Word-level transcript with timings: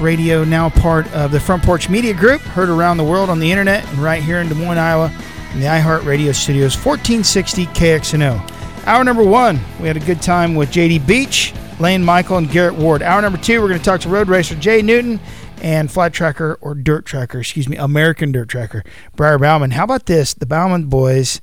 Radio, 0.00 0.44
now 0.44 0.70
part 0.70 1.12
of 1.12 1.30
the 1.30 1.40
Front 1.40 1.62
Porch 1.62 1.88
Media 1.88 2.14
Group, 2.14 2.40
heard 2.40 2.68
around 2.68 2.96
the 2.96 3.04
world 3.04 3.28
on 3.28 3.38
the 3.38 3.50
internet 3.50 3.86
and 3.88 3.98
right 3.98 4.22
here 4.22 4.38
in 4.38 4.48
Des 4.48 4.54
Moines, 4.54 4.78
Iowa, 4.78 5.12
in 5.52 5.60
the 5.60 5.66
iHeart 5.66 6.04
Radio 6.04 6.32
Studios, 6.32 6.74
1460 6.74 7.66
KXNO. 7.66 8.86
Hour 8.86 9.04
number 9.04 9.24
one, 9.24 9.60
we 9.80 9.86
had 9.86 9.96
a 9.96 10.00
good 10.00 10.22
time 10.22 10.54
with 10.54 10.70
JD 10.70 11.06
Beach, 11.06 11.52
Lane 11.78 12.02
Michael, 12.02 12.38
and 12.38 12.50
Garrett 12.50 12.74
Ward. 12.74 13.02
Hour 13.02 13.20
number 13.20 13.38
two, 13.38 13.60
we're 13.60 13.68
going 13.68 13.78
to 13.78 13.84
talk 13.84 14.00
to 14.00 14.08
road 14.08 14.28
racer 14.28 14.54
Jay 14.54 14.82
Newton 14.82 15.20
and 15.62 15.90
flat 15.90 16.12
tracker 16.12 16.58
or 16.60 16.74
dirt 16.74 17.04
tracker, 17.04 17.40
excuse 17.40 17.68
me, 17.68 17.76
American 17.76 18.32
dirt 18.32 18.48
tracker, 18.48 18.82
Briar 19.16 19.38
Bauman. 19.38 19.72
How 19.72 19.84
about 19.84 20.06
this? 20.06 20.34
The 20.34 20.46
Bauman 20.46 20.86
boys 20.86 21.40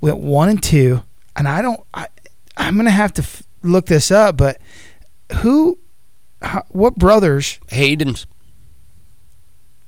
went 0.00 0.18
one 0.18 0.48
and 0.48 0.62
two, 0.62 1.02
and 1.36 1.46
I 1.46 1.62
don't, 1.62 1.80
I, 1.92 2.06
I'm 2.56 2.74
going 2.74 2.86
to 2.86 2.90
have 2.90 3.12
to 3.14 3.22
f- 3.22 3.42
look 3.62 3.86
this 3.86 4.10
up, 4.10 4.36
but 4.36 4.58
who 5.40 5.78
how, 6.42 6.64
what 6.68 6.96
brothers? 6.96 7.58
Hayden's 7.68 8.26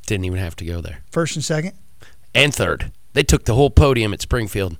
didn't 0.06 0.24
even 0.24 0.38
have 0.38 0.56
to 0.56 0.64
go 0.64 0.80
there. 0.80 1.04
First 1.10 1.36
and 1.36 1.45
second, 1.45 1.74
and 2.34 2.54
third. 2.54 2.93
They 3.12 3.23
took 3.23 3.45
the 3.45 3.54
whole 3.54 3.70
podium 3.70 4.12
at 4.12 4.20
Springfield. 4.20 4.76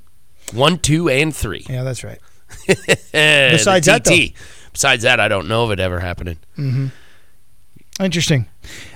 One, 0.53 0.79
two, 0.79 1.09
and 1.09 1.35
three. 1.35 1.65
Yeah, 1.69 1.83
that's 1.85 2.03
right. 2.03 2.19
Besides 2.67 3.87
that, 3.87 4.05
though. 4.05 4.17
Besides 4.73 5.03
that, 5.05 5.21
I 5.21 5.29
don't 5.29 5.49
know 5.49 5.65
of 5.65 5.71
it 5.71 5.81
ever 5.81 6.01
happening. 6.01 6.39
Mm-hmm. 6.57 6.89
Interesting. 8.03 8.47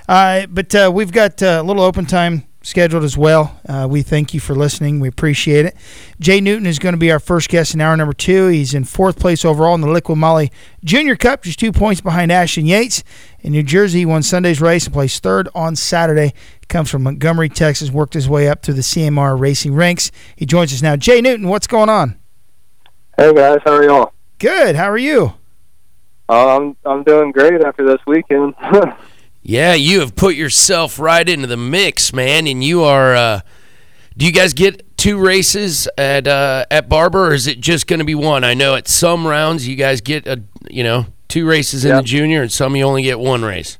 Uh, 0.07 0.45
but 0.47 0.73
uh, 0.73 0.91
we've 0.93 1.11
got 1.11 1.41
uh, 1.41 1.59
a 1.61 1.63
little 1.63 1.83
open 1.83 2.05
time 2.05 2.45
scheduled 2.65 3.03
as 3.03 3.15
well. 3.15 3.59
Uh, 3.69 3.87
we 3.87 4.01
thank 4.01 4.33
you 4.33 4.39
for 4.39 4.55
listening. 4.55 4.99
We 4.99 5.07
appreciate 5.07 5.67
it. 5.67 5.75
Jay 6.19 6.41
Newton 6.41 6.65
is 6.65 6.79
going 6.79 6.93
to 6.93 6.99
be 6.99 7.11
our 7.11 7.19
first 7.19 7.47
guest 7.47 7.75
in 7.75 7.81
hour 7.81 7.95
number 7.95 8.13
two. 8.13 8.47
He's 8.47 8.73
in 8.73 8.85
fourth 8.85 9.19
place 9.19 9.45
overall 9.45 9.75
in 9.75 9.81
the 9.81 9.87
Liqui 9.87 10.17
Moly 10.17 10.51
Junior 10.83 11.15
Cup, 11.15 11.43
just 11.43 11.59
two 11.59 11.71
points 11.71 12.01
behind 12.01 12.31
Ashton 12.31 12.65
Yates. 12.65 13.03
In 13.41 13.51
New 13.51 13.61
Jersey, 13.61 13.99
he 13.99 14.05
won 14.05 14.23
Sunday's 14.23 14.59
race 14.59 14.85
and 14.85 14.93
placed 14.93 15.21
third 15.21 15.47
on 15.53 15.75
Saturday. 15.75 16.33
He 16.59 16.65
comes 16.67 16.89
from 16.89 17.03
Montgomery, 17.03 17.49
Texas, 17.49 17.91
worked 17.91 18.15
his 18.15 18.27
way 18.27 18.49
up 18.49 18.63
through 18.63 18.73
the 18.73 18.81
CMR 18.81 19.39
racing 19.39 19.75
ranks. 19.75 20.11
He 20.35 20.47
joins 20.47 20.73
us 20.73 20.81
now. 20.81 20.95
Jay 20.95 21.21
Newton, 21.21 21.47
what's 21.47 21.67
going 21.67 21.89
on? 21.89 22.17
Hey 23.15 23.31
guys, 23.33 23.59
how 23.63 23.73
are 23.73 23.83
y'all? 23.83 24.11
Good. 24.39 24.75
How 24.75 24.89
are 24.89 24.97
you? 24.97 25.33
Um, 26.27 26.75
I'm 26.83 27.03
doing 27.03 27.31
great 27.31 27.61
after 27.61 27.85
this 27.85 28.01
weekend. 28.07 28.55
Yeah, 29.47 29.75
you 29.75 29.99
have 29.99 30.15
put 30.15 30.33
yourself 30.33 30.97
right 30.97 31.27
into 31.29 31.45
the 31.45 31.55
mix, 31.57 32.11
man, 32.11 32.47
and 32.47 32.63
you 32.63 32.81
are. 32.83 33.15
Uh, 33.15 33.39
do 34.17 34.25
you 34.25 34.31
guys 34.31 34.53
get 34.53 34.97
two 34.97 35.19
races 35.23 35.87
at 35.99 36.27
uh, 36.27 36.65
at 36.71 36.89
Barber, 36.89 37.27
or 37.27 37.33
is 37.35 37.45
it 37.45 37.59
just 37.59 37.85
going 37.85 37.99
to 37.99 38.05
be 38.05 38.15
one? 38.15 38.43
I 38.43 38.55
know 38.55 38.73
at 38.73 38.87
some 38.87 39.27
rounds 39.27 39.67
you 39.67 39.75
guys 39.75 40.01
get 40.01 40.25
a 40.25 40.41
you 40.67 40.83
know 40.83 41.05
two 41.27 41.45
races 41.47 41.85
in 41.85 41.89
Yeah. 41.91 41.97
the 41.97 42.03
junior, 42.03 42.41
and 42.41 42.51
some 42.51 42.75
you 42.75 42.83
only 42.85 43.03
get 43.03 43.19
one 43.19 43.43
race. 43.45 43.77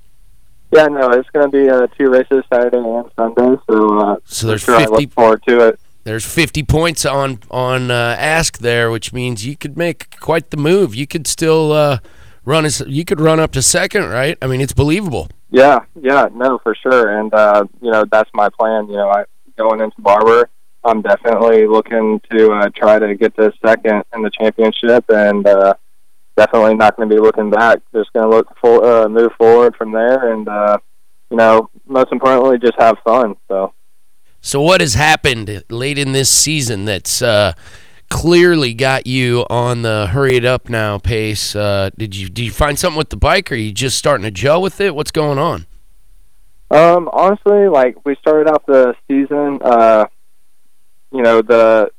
yeah, 0.71 0.85
no, 0.85 1.09
it's 1.09 1.29
going 1.31 1.49
to 1.49 1.57
be 1.57 1.67
uh, 1.67 1.87
two 1.97 2.11
races 2.11 2.43
Saturday 2.53 2.77
and 2.77 3.09
Sunday, 3.15 3.59
so 3.67 3.97
uh, 3.99 4.15
So 4.25 4.45
there's 4.47 4.61
sure 4.61 4.75
I 4.75 4.81
50 4.85 4.91
look 4.95 5.11
forward 5.13 5.43
to 5.47 5.67
it. 5.69 5.79
There's 6.03 6.25
50 6.31 6.61
points 6.61 7.05
on 7.07 7.39
on 7.49 7.89
uh, 7.89 8.15
ask 8.19 8.59
there, 8.59 8.91
which 8.91 9.11
means 9.13 9.47
you 9.47 9.57
could 9.57 9.75
make 9.77 10.19
quite 10.19 10.51
the 10.51 10.57
move. 10.57 10.93
You 10.93 11.07
could 11.07 11.25
still 11.25 11.71
uh, 11.71 11.97
run 12.45 12.65
as 12.65 12.81
you 12.87 13.03
could 13.03 13.19
run 13.19 13.39
up 13.39 13.51
to 13.53 13.61
second, 13.61 14.09
right? 14.09 14.37
I 14.41 14.47
mean, 14.47 14.61
it's 14.61 14.73
believable. 14.73 15.29
Yeah, 15.49 15.79
yeah, 15.99 16.27
no, 16.33 16.59
for 16.59 16.75
sure, 16.75 17.19
and 17.19 17.33
uh, 17.33 17.65
you 17.81 17.91
know 17.91 18.05
that's 18.11 18.29
my 18.33 18.49
plan. 18.49 18.87
You 18.87 18.97
know, 18.97 19.09
I 19.09 19.25
going 19.57 19.81
into 19.81 19.99
Barber, 20.01 20.49
I'm 20.83 21.01
definitely 21.01 21.67
looking 21.67 22.21
to 22.31 22.51
uh, 22.51 22.69
try 22.75 22.99
to 22.99 23.15
get 23.15 23.35
to 23.37 23.51
second 23.65 24.03
in 24.13 24.21
the 24.21 24.29
championship, 24.29 25.05
and 25.09 25.45
uh, 25.47 25.73
definitely 26.35 26.75
not 26.75 26.95
going 26.95 27.09
to 27.09 27.15
be 27.15 27.21
looking 27.21 27.49
back. 27.49 27.79
Just 27.93 28.13
going 28.13 28.29
to 28.29 28.35
look 28.35 28.47
for 28.59 28.85
uh, 28.85 29.07
move 29.07 29.31
forward 29.37 29.75
from 29.75 29.91
there, 29.91 30.33
and 30.33 30.47
uh, 30.47 30.77
you 31.29 31.37
know, 31.37 31.69
most 31.87 32.11
importantly, 32.11 32.57
just 32.59 32.79
have 32.79 32.97
fun. 33.03 33.35
So. 33.47 33.73
So 34.41 34.61
what 34.61 34.79
has 34.79 34.93
happened 34.93 35.63
late 35.71 35.97
in 35.97 36.11
this 36.11 36.29
season 36.29 36.85
that's 36.85 37.23
uh, 37.23 37.53
clearly 38.09 38.73
got 38.73 39.07
you 39.07 39.45
on 39.49 39.81
the 39.81 40.07
hurry 40.07 40.35
it 40.35 40.45
up 40.45 40.69
now 40.69 40.97
pace? 40.97 41.55
Uh, 41.55 41.89
did 41.97 42.15
you 42.15 42.29
did 42.29 42.45
you 42.45 42.51
find 42.51 42.77
something 42.77 42.97
with 42.97 43.09
the 43.09 43.17
bike, 43.17 43.51
or 43.51 43.55
you 43.55 43.71
just 43.71 43.97
starting 43.97 44.23
to 44.23 44.31
gel 44.31 44.61
with 44.61 44.79
it? 44.81 44.95
What's 44.95 45.11
going 45.11 45.37
on? 45.39 45.65
Um, 46.71 47.09
honestly, 47.13 47.67
like 47.67 48.03
we 48.05 48.15
started 48.15 48.49
out 48.49 48.65
the 48.65 48.95
season, 49.07 49.59
uh, 49.61 50.07
you 51.11 51.21
know, 51.21 51.41
the 51.41 51.91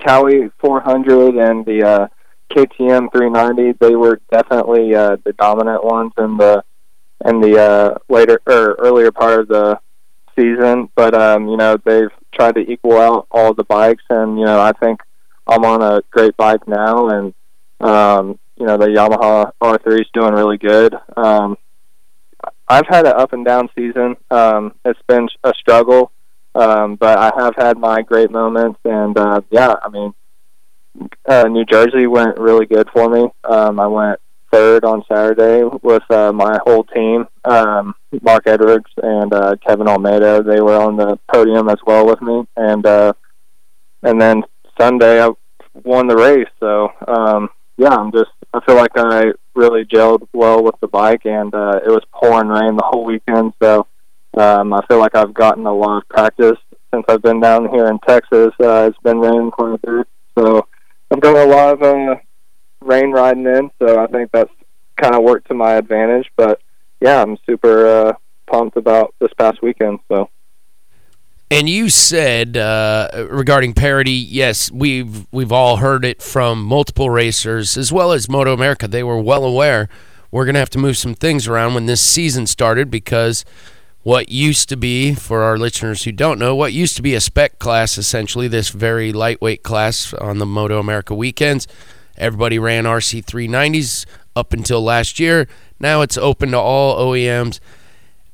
Kawi 0.00 0.50
400 0.58 1.34
and 1.36 1.66
the 1.66 1.82
uh, 1.82 2.08
KTM 2.50 3.10
390, 3.12 3.78
they 3.80 3.96
were 3.96 4.20
definitely 4.30 4.94
uh, 4.94 5.16
the 5.24 5.32
dominant 5.32 5.84
ones 5.84 6.12
in 6.18 6.36
the 6.36 6.64
in 7.24 7.40
the 7.40 7.58
uh, 7.58 7.98
later 8.08 8.40
or 8.46 8.74
earlier 8.78 9.12
part 9.12 9.40
of 9.40 9.48
the 9.48 9.78
season. 10.36 10.88
But 10.94 11.14
um, 11.14 11.48
you 11.48 11.56
know, 11.56 11.76
they've 11.84 12.10
tried 12.32 12.54
to 12.56 12.60
equal 12.60 12.98
out 12.98 13.26
all 13.30 13.54
the 13.54 13.64
bikes, 13.64 14.04
and 14.10 14.38
you 14.38 14.44
know, 14.44 14.60
I 14.60 14.72
think 14.72 15.00
I'm 15.46 15.64
on 15.64 15.82
a 15.82 16.02
great 16.10 16.36
bike 16.36 16.66
now, 16.66 17.08
and 17.08 17.34
um, 17.80 18.38
you 18.56 18.66
know, 18.66 18.76
the 18.76 18.86
Yamaha 18.86 19.52
R3 19.60 20.00
is 20.00 20.06
doing 20.12 20.34
really 20.34 20.58
good. 20.58 20.94
Um, 21.16 21.56
I've 22.68 22.86
had 22.86 23.06
an 23.06 23.14
up 23.14 23.32
and 23.32 23.44
down 23.44 23.68
season. 23.74 24.16
Um, 24.30 24.74
it's 24.84 25.00
been 25.08 25.28
a 25.42 25.52
struggle, 25.58 26.12
um, 26.54 26.96
but 26.96 27.18
I 27.18 27.32
have 27.36 27.54
had 27.56 27.78
my 27.78 28.02
great 28.02 28.30
moments. 28.30 28.78
And 28.84 29.18
uh, 29.18 29.40
yeah, 29.50 29.74
I 29.82 29.88
mean, 29.88 30.14
uh, 31.26 31.48
New 31.48 31.64
Jersey 31.64 32.06
went 32.06 32.38
really 32.38 32.66
good 32.66 32.88
for 32.92 33.08
me. 33.08 33.28
Um, 33.44 33.80
I 33.80 33.86
went 33.86 34.20
third 34.52 34.84
on 34.84 35.02
Saturday 35.08 35.64
with 35.82 36.08
uh, 36.10 36.32
my 36.32 36.58
whole 36.64 36.84
team. 36.84 37.26
Um, 37.44 37.94
Mark 38.20 38.46
Edwards 38.46 38.90
and 39.02 39.32
uh, 39.32 39.56
Kevin 39.66 39.88
Almeida, 39.88 40.42
they 40.42 40.60
were 40.60 40.78
on 40.78 40.96
the 40.96 41.18
podium 41.32 41.68
as 41.68 41.78
well 41.86 42.06
with 42.06 42.20
me. 42.20 42.44
And 42.56 42.86
uh, 42.86 43.14
and 44.02 44.20
then 44.20 44.44
Sunday, 44.82 45.22
I 45.22 45.30
won 45.84 46.08
the 46.08 46.16
race. 46.16 46.48
So 46.58 46.88
um, 47.06 47.50
yeah, 47.76 47.94
I'm 47.94 48.10
just 48.10 48.30
I 48.52 48.60
feel 48.66 48.74
like 48.74 48.90
I 48.96 49.32
really 49.54 49.84
gelled 49.84 50.26
well 50.32 50.64
with 50.64 50.74
the 50.80 50.88
bike, 50.88 51.24
and 51.24 51.54
uh, 51.54 51.80
it 51.86 51.88
was 51.88 52.02
pouring 52.12 52.48
rain 52.48 52.76
the 52.76 52.84
whole 52.84 53.04
weekend. 53.04 53.52
So 53.62 53.86
um, 54.36 54.72
I 54.72 54.84
feel 54.86 54.98
like 54.98 55.14
I've 55.14 55.34
gotten 55.34 55.66
a 55.66 55.72
lot 55.72 55.98
of 55.98 56.08
practice 56.08 56.58
since 56.92 57.04
I've 57.08 57.22
been 57.22 57.40
down 57.40 57.68
here 57.68 57.86
in 57.86 58.00
Texas. 58.00 58.52
Uh, 58.60 58.90
it's 58.90 58.98
been 59.04 59.20
raining 59.20 59.52
quite 59.52 59.74
a 59.74 59.78
bit, 59.78 60.08
so 60.36 60.66
I've 61.12 61.20
done 61.20 61.36
a 61.36 61.50
lot 61.50 61.74
of 61.74 61.82
uh, 61.82 62.16
rain 62.80 63.12
riding 63.12 63.46
in. 63.46 63.70
So 63.80 64.02
I 64.02 64.08
think 64.08 64.32
that's 64.32 64.52
kind 65.00 65.14
of 65.14 65.22
worked 65.22 65.46
to 65.48 65.54
my 65.54 65.74
advantage. 65.74 66.28
But 66.36 66.60
yeah, 67.00 67.22
I'm 67.22 67.38
super 67.46 67.86
uh, 67.86 68.12
pumped 68.50 68.76
about 68.76 69.14
this 69.20 69.32
past 69.38 69.62
weekend. 69.62 70.00
So. 70.08 70.28
And 71.52 71.68
you 71.68 71.90
said 71.90 72.56
uh, 72.56 73.26
regarding 73.30 73.74
parity, 73.74 74.12
yes, 74.12 74.70
we've 74.70 75.26
we've 75.32 75.52
all 75.52 75.76
heard 75.76 76.04
it 76.04 76.22
from 76.22 76.62
multiple 76.64 77.10
racers 77.10 77.76
as 77.76 77.92
well 77.92 78.12
as 78.12 78.28
Moto 78.28 78.54
America. 78.54 78.88
They 78.88 79.02
were 79.02 79.20
well 79.20 79.44
aware 79.44 79.88
we're 80.32 80.46
going 80.46 80.54
to 80.54 80.60
have 80.60 80.70
to 80.70 80.78
move 80.78 80.96
some 80.96 81.14
things 81.14 81.46
around 81.46 81.74
when 81.74 81.86
this 81.86 82.00
season 82.00 82.46
started 82.46 82.90
because 82.90 83.44
what 84.02 84.30
used 84.30 84.68
to 84.70 84.76
be, 84.76 85.14
for 85.14 85.42
our 85.42 85.58
listeners 85.58 86.02
who 86.04 86.10
don't 86.10 86.38
know, 86.38 86.56
what 86.56 86.72
used 86.72 86.96
to 86.96 87.02
be 87.02 87.14
a 87.14 87.20
spec 87.20 87.58
class, 87.58 87.98
essentially 87.98 88.48
this 88.48 88.70
very 88.70 89.12
lightweight 89.12 89.62
class 89.62 90.12
on 90.14 90.38
the 90.38 90.46
Moto 90.46 90.80
America 90.80 91.14
weekends, 91.14 91.68
everybody 92.16 92.58
ran 92.58 92.84
RC 92.84 93.24
390s 93.26 94.06
up 94.34 94.54
until 94.54 94.82
last 94.82 95.20
year. 95.20 95.46
Now 95.78 96.00
it's 96.00 96.16
open 96.16 96.52
to 96.52 96.58
all 96.58 96.96
OEMs 97.12 97.60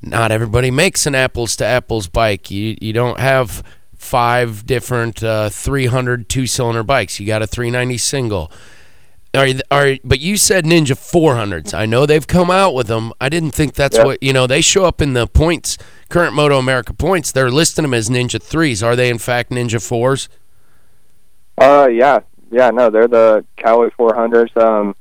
not 0.02 0.30
everybody 0.30 0.70
makes 0.70 1.06
an 1.06 1.14
apples 1.14 1.56
to 1.56 1.64
apples 1.64 2.06
bike. 2.08 2.50
You 2.50 2.76
you 2.80 2.92
don't 2.92 3.18
have 3.20 3.62
five 3.96 4.64
different 4.66 5.22
uh, 5.22 5.48
300 5.50 6.28
two 6.28 6.46
cylinder 6.46 6.82
bikes. 6.82 7.18
You 7.18 7.26
got 7.26 7.42
a 7.42 7.46
390 7.46 7.98
single. 7.98 8.52
Are 9.34 9.46
are 9.70 9.96
but 10.04 10.20
you 10.20 10.36
said 10.38 10.64
Ninja 10.64 10.92
400s. 10.96 11.74
I 11.74 11.84
know 11.84 12.06
they've 12.06 12.26
come 12.26 12.50
out 12.50 12.74
with 12.74 12.86
them. 12.86 13.12
I 13.20 13.28
didn't 13.28 13.50
think 13.50 13.74
that's 13.74 13.96
Yeah. 13.98 14.04
what 14.04 14.22
you 14.22 14.32
know. 14.32 14.46
They 14.46 14.60
show 14.62 14.84
up 14.86 15.02
in 15.02 15.12
the 15.12 15.26
points 15.26 15.76
current 16.08 16.34
Moto 16.34 16.58
America 16.58 16.94
points. 16.94 17.30
They're 17.32 17.50
listing 17.50 17.82
them 17.82 17.92
as 17.92 18.08
Ninja 18.08 18.40
threes. 18.42 18.82
Are 18.82 18.96
they 18.96 19.10
in 19.10 19.18
fact 19.18 19.50
Ninja 19.50 19.86
fours? 19.86 20.28
Uh, 21.60 21.88
yeah, 21.92 22.20
yeah, 22.50 22.70
no, 22.70 22.88
they're 22.88 23.08
the 23.08 23.44
Kawi 23.58 23.90
400s. 23.98 24.56
Um, 24.56 24.94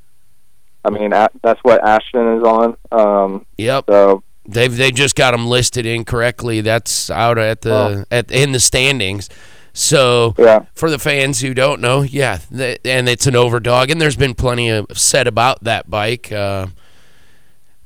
I 0.84 0.90
mean, 0.90 1.12
that's 1.12 1.60
what 1.64 1.84
Ashton 1.88 2.38
is 2.38 2.44
on. 2.44 2.78
Um, 2.92 3.46
Yep. 3.58 3.86
so 3.90 4.24
They've 4.48 4.76
they 4.76 4.92
just 4.92 5.16
got 5.16 5.32
them 5.32 5.48
listed 5.48 5.86
incorrectly. 5.86 6.62
That's 6.62 7.10
out 7.10 7.38
at 7.38 7.62
the 7.62 7.74
Oh. 7.74 8.04
at 8.10 8.32
in 8.32 8.52
the 8.54 8.60
standings. 8.60 9.30
So 9.74 10.34
Yeah. 10.40 10.62
for 10.74 10.90
the 10.90 10.98
fans 11.00 11.42
who 11.42 11.54
don't 11.54 11.82
know, 11.82 12.02
yeah, 12.02 12.40
th- 12.56 12.80
and 12.86 13.08
it's 13.08 13.28
an 13.28 13.36
overdog, 13.36 13.92
and 13.92 14.02
there's 14.02 14.16
been 14.16 14.34
plenty 14.34 14.70
of 14.70 14.88
said 14.94 15.28
about 15.28 15.64
that 15.66 15.90
bike. 15.90 16.32
Uh, 16.32 16.68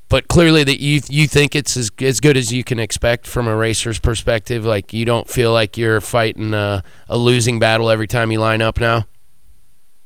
but 0.07 0.27
clearly, 0.27 0.63
that 0.63 0.79
you 0.79 1.01
you 1.09 1.27
think 1.27 1.55
it's 1.55 1.75
as 1.75 1.89
as 2.01 2.19
good 2.19 2.37
as 2.37 2.51
you 2.53 2.63
can 2.63 2.79
expect 2.79 3.25
from 3.27 3.47
a 3.47 3.55
racer's 3.55 3.97
perspective. 3.99 4.63
Like 4.65 4.93
you 4.93 5.03
don't 5.05 5.27
feel 5.29 5.51
like 5.51 5.77
you're 5.77 5.99
fighting 6.01 6.53
a, 6.53 6.83
a 7.09 7.17
losing 7.17 7.59
battle 7.59 7.89
every 7.89 8.07
time 8.07 8.31
you 8.31 8.39
line 8.39 8.61
up 8.61 8.79
now. 8.79 9.05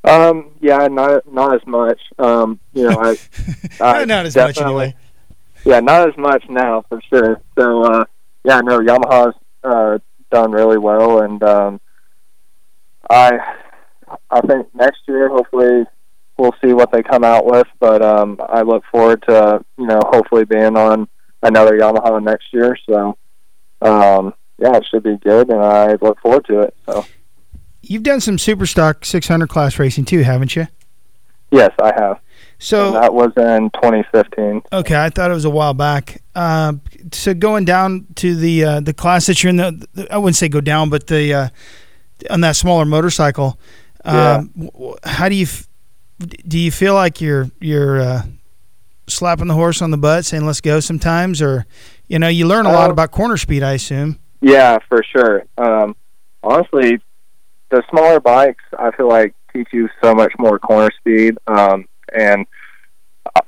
Um, 0.04 0.52
yeah, 0.60 0.86
not 0.88 1.30
not 1.32 1.54
as 1.54 1.66
much. 1.66 2.00
Um, 2.18 2.60
you 2.72 2.88
know, 2.88 2.96
I, 3.00 3.16
I 3.80 4.04
Not 4.04 4.26
as 4.26 4.36
much 4.36 4.60
anyway. 4.60 4.94
Yeah, 5.66 5.80
not 5.80 6.08
as 6.08 6.16
much 6.16 6.44
now 6.48 6.84
for 6.88 7.00
sure. 7.10 7.40
So, 7.58 7.82
uh, 7.82 8.04
yeah, 8.44 8.60
no, 8.60 8.78
Yamaha's 8.78 9.34
uh, 9.64 9.98
done 10.30 10.52
really 10.52 10.78
well, 10.78 11.22
and 11.22 11.42
um, 11.42 11.80
I 13.10 13.32
I 14.30 14.40
think 14.42 14.72
next 14.76 15.00
year 15.08 15.28
hopefully 15.28 15.84
we'll 16.38 16.54
see 16.64 16.72
what 16.72 16.92
they 16.92 17.02
come 17.02 17.24
out 17.24 17.46
with. 17.46 17.66
But 17.80 18.00
um, 18.00 18.40
I 18.48 18.62
look 18.62 18.84
forward 18.92 19.24
to 19.28 19.64
you 19.76 19.86
know 19.86 20.00
hopefully 20.04 20.44
being 20.44 20.76
on 20.76 21.08
another 21.42 21.76
Yamaha 21.76 22.22
next 22.22 22.52
year. 22.52 22.78
So, 22.88 23.18
um, 23.82 24.34
yeah, 24.58 24.76
it 24.76 24.86
should 24.88 25.02
be 25.02 25.16
good, 25.16 25.50
and 25.50 25.60
I 25.60 25.96
look 26.00 26.20
forward 26.20 26.44
to 26.46 26.60
it. 26.60 26.76
So, 26.86 27.04
You've 27.82 28.04
done 28.04 28.20
some 28.20 28.38
super 28.38 28.66
stock 28.66 29.04
600 29.04 29.48
class 29.48 29.80
racing 29.80 30.04
too, 30.04 30.22
haven't 30.22 30.54
you? 30.54 30.68
yes, 31.50 31.72
I 31.82 31.92
have. 31.96 32.20
So 32.58 32.86
and 32.86 32.96
that 32.96 33.12
was 33.12 33.32
in 33.36 33.70
2015. 33.70 34.62
Okay, 34.72 34.96
I 34.96 35.10
thought 35.10 35.30
it 35.30 35.34
was 35.34 35.44
a 35.44 35.50
while 35.50 35.74
back. 35.74 36.22
Uh, 36.34 36.74
so 37.12 37.34
going 37.34 37.64
down 37.64 38.06
to 38.16 38.34
the 38.34 38.64
uh, 38.64 38.80
the 38.80 38.94
class 38.94 39.26
that 39.26 39.42
you're 39.42 39.50
in, 39.50 39.56
the, 39.56 39.86
the 39.94 40.12
I 40.12 40.18
wouldn't 40.18 40.36
say 40.36 40.48
go 40.48 40.60
down, 40.60 40.88
but 40.88 41.06
the 41.06 41.34
uh, 41.34 41.48
on 42.30 42.40
that 42.40 42.56
smaller 42.56 42.84
motorcycle. 42.84 43.58
Um, 44.04 44.70
How 45.04 45.28
do 45.28 45.34
you 45.34 45.44
f- 45.46 45.68
do? 46.18 46.58
You 46.58 46.70
feel 46.70 46.94
like 46.94 47.20
you're 47.20 47.50
you're 47.60 48.00
uh, 48.00 48.22
slapping 49.06 49.48
the 49.48 49.54
horse 49.54 49.82
on 49.82 49.90
the 49.90 49.98
butt, 49.98 50.24
saying 50.24 50.46
"Let's 50.46 50.60
go" 50.60 50.80
sometimes, 50.80 51.42
or 51.42 51.66
you 52.08 52.18
know, 52.18 52.28
you 52.28 52.46
learn 52.46 52.66
a 52.66 52.72
lot 52.72 52.88
Uh, 52.88 52.92
about 52.92 53.10
corner 53.10 53.36
speed, 53.36 53.62
I 53.62 53.72
assume. 53.72 54.18
Yeah, 54.40 54.78
for 54.88 55.02
sure. 55.02 55.42
Um, 55.58 55.96
honestly, 56.42 57.00
the 57.70 57.82
smaller 57.90 58.20
bikes, 58.20 58.62
I 58.78 58.92
feel 58.92 59.08
like 59.08 59.34
teach 59.52 59.68
you 59.72 59.88
so 60.02 60.14
much 60.14 60.32
more 60.38 60.58
corner 60.58 60.90
speed. 61.00 61.36
Um, 61.48 61.86
and 62.16 62.46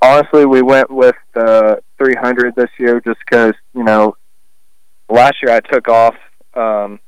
honestly, 0.02 0.46
we 0.46 0.62
went 0.62 0.90
with 0.90 1.16
the 1.34 1.82
300 1.98 2.54
this 2.54 2.70
year 2.78 3.00
just 3.00 3.18
because 3.28 3.54
you 3.74 3.84
know 3.84 4.16
last 5.08 5.36
year 5.42 5.52
I 5.52 5.60
took 5.60 5.88
off 5.88 6.14
um, 6.54 7.00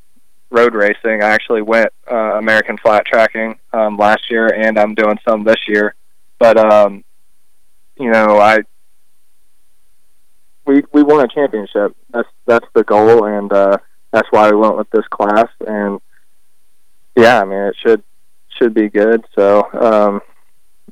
road 0.50 0.74
racing. 0.74 1.22
I 1.22 1.30
actually 1.30 1.62
went 1.62 1.90
uh, 2.10 2.38
American 2.38 2.76
flat 2.78 3.04
tracking 3.06 3.58
um, 3.72 3.96
last 3.96 4.30
year, 4.30 4.48
and 4.48 4.78
I'm 4.78 4.94
doing 4.94 5.18
some 5.26 5.44
this 5.44 5.60
year. 5.68 5.94
But 6.38 6.58
um, 6.58 7.04
you 7.98 8.10
know, 8.10 8.38
I 8.38 8.60
we 10.66 10.82
we 10.92 11.02
won 11.02 11.24
a 11.24 11.28
championship. 11.28 11.96
That's 12.10 12.28
that's 12.46 12.66
the 12.74 12.84
goal, 12.84 13.26
and 13.26 13.52
uh, 13.52 13.78
that's 14.12 14.28
why 14.30 14.50
we 14.50 14.56
went 14.56 14.76
with 14.76 14.90
this 14.90 15.06
class. 15.10 15.48
And 15.66 16.00
yeah, 17.16 17.40
I 17.40 17.44
mean, 17.44 17.58
it 17.58 17.76
should 17.84 18.02
should 18.58 18.74
be 18.74 18.88
good. 18.88 19.24
So 19.34 19.68
um, 19.72 20.20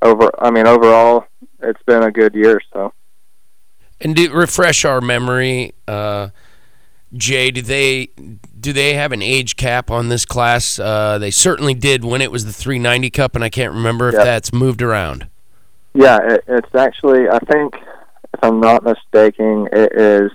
over, 0.03 0.31
I 0.39 0.51
mean, 0.51 0.67
overall, 0.67 1.27
it's 1.61 1.83
been 1.85 2.03
a 2.03 2.11
good 2.11 2.35
year. 2.35 2.61
So 2.73 2.93
And 4.01 4.17
to 4.17 4.31
refresh 4.31 4.85
our 4.85 5.01
memory, 5.01 5.73
uh, 5.87 6.29
Jay, 7.15 7.51
do 7.51 7.63
they 7.63 8.11
do 8.61 8.73
they 8.73 8.95
have 8.95 9.13
an 9.13 9.23
age 9.23 9.57
cap 9.57 9.91
on 9.91 10.09
this 10.09 10.25
class? 10.27 10.79
Uh, 10.79 11.17
they 11.19 11.31
certainly 11.31 11.73
did 11.75 12.05
when 12.05 12.21
it 12.21 12.31
was 12.31 12.45
the 12.45 12.53
390 12.53 13.09
Cup, 13.11 13.35
and 13.35 13.43
I 13.43 13.49
can't 13.49 13.73
remember 13.73 14.09
if 14.09 14.15
Yep. 14.15 14.25
that's 14.25 14.53
moved 14.53 14.83
around. 14.83 15.29
yeah, 15.95 16.19
it, 16.35 16.45
it's 16.47 16.75
actually 16.75 17.29
I 17.29 17.39
think 17.51 17.75
if 18.35 18.41
I'm 18.43 18.61
not 18.61 18.83
mistaken, 18.85 19.69
it 19.73 19.93
is 19.99 20.31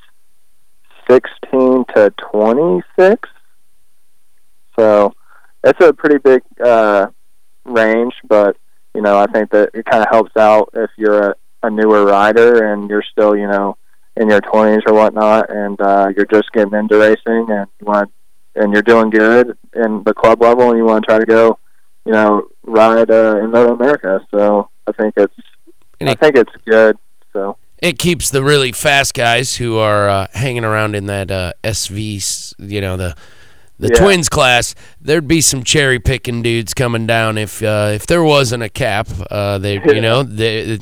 16 1.10 1.86
to 1.96 2.12
26. 2.32 3.30
So 4.76 5.14
it's 5.64 5.80
a 5.80 5.94
pretty 5.94 6.18
big 6.18 6.42
uh, 6.64 7.08
range, 7.66 8.16
but 8.28 8.58
you 8.96 9.02
know 9.02 9.18
I 9.18 9.28
think 9.28 9.52
that 9.52 9.72
it 9.74 9.86
kind 9.86 10.04
of 10.04 10.10
helps 10.12 10.36
out 10.38 10.70
if 10.74 10.90
you're 10.98 11.32
a, 11.32 11.36
a 11.64 11.70
newer 11.70 12.06
rider 12.06 12.72
and 12.72 12.90
you're 12.90 13.04
still 13.04 13.36
you 13.36 13.48
know 13.48 13.78
in 14.16 14.30
your 14.30 14.42
20s 14.42 14.82
or 14.86 14.94
whatnot, 14.94 15.50
and 15.50 15.80
uh, 15.82 16.10
you're 16.16 16.28
just 16.28 16.52
getting 16.52 16.74
into 16.74 16.98
racing 16.98 17.48
and 17.50 17.68
you 17.80 17.86
want 17.86 18.12
and 18.56 18.72
you're 18.72 18.84
doing 18.84 19.10
good 19.10 19.58
in 19.76 20.04
the 20.04 20.14
club 20.14 20.42
level, 20.42 20.70
and 20.70 20.78
you 20.78 20.86
want 20.86 21.04
to 21.04 21.08
try 21.08 21.18
to 21.18 21.26
go, 21.26 21.58
you 22.06 22.12
know, 22.12 22.48
ride 22.64 23.10
uh, 23.10 23.40
in 23.44 23.52
North 23.52 23.72
America. 23.72 24.22
So 24.30 24.70
I 24.86 24.92
think 24.92 25.16
it's 25.18 25.34
And 26.00 26.10
I 26.10 26.16
think 26.16 26.36
it's 26.36 26.52
good. 26.66 26.98
So 27.32 27.58
It 27.80 27.98
keeps 27.98 28.30
the 28.30 28.44
really 28.44 28.72
fast 28.72 29.16
guys 29.16 29.56
who 29.56 29.78
are 29.78 30.08
uh, 30.08 30.28
hanging 30.34 30.64
around 30.64 30.96
in 30.96 31.08
that 31.08 31.32
uh, 31.32 31.54
SV, 31.64 32.54
you 32.60 32.82
know, 32.82 32.98
the 32.98 33.16
the 33.80 33.90
Yeah. 33.94 34.00
twins 34.00 34.30
class. 34.30 34.76
There'd 35.02 35.28
be 35.28 35.42
some 35.42 35.64
cherry 35.64 36.00
picking 36.00 36.42
dudes 36.42 36.74
coming 36.74 37.08
down 37.08 37.38
if 37.38 37.62
uh, 37.64 37.92
if 37.94 38.06
there 38.08 38.24
wasn't 38.24 38.64
a 38.64 38.70
cap. 38.70 39.08
Uh, 39.32 39.58
they, 39.58 39.74
you 39.86 40.02
know, 40.02 40.24
the 40.24 40.80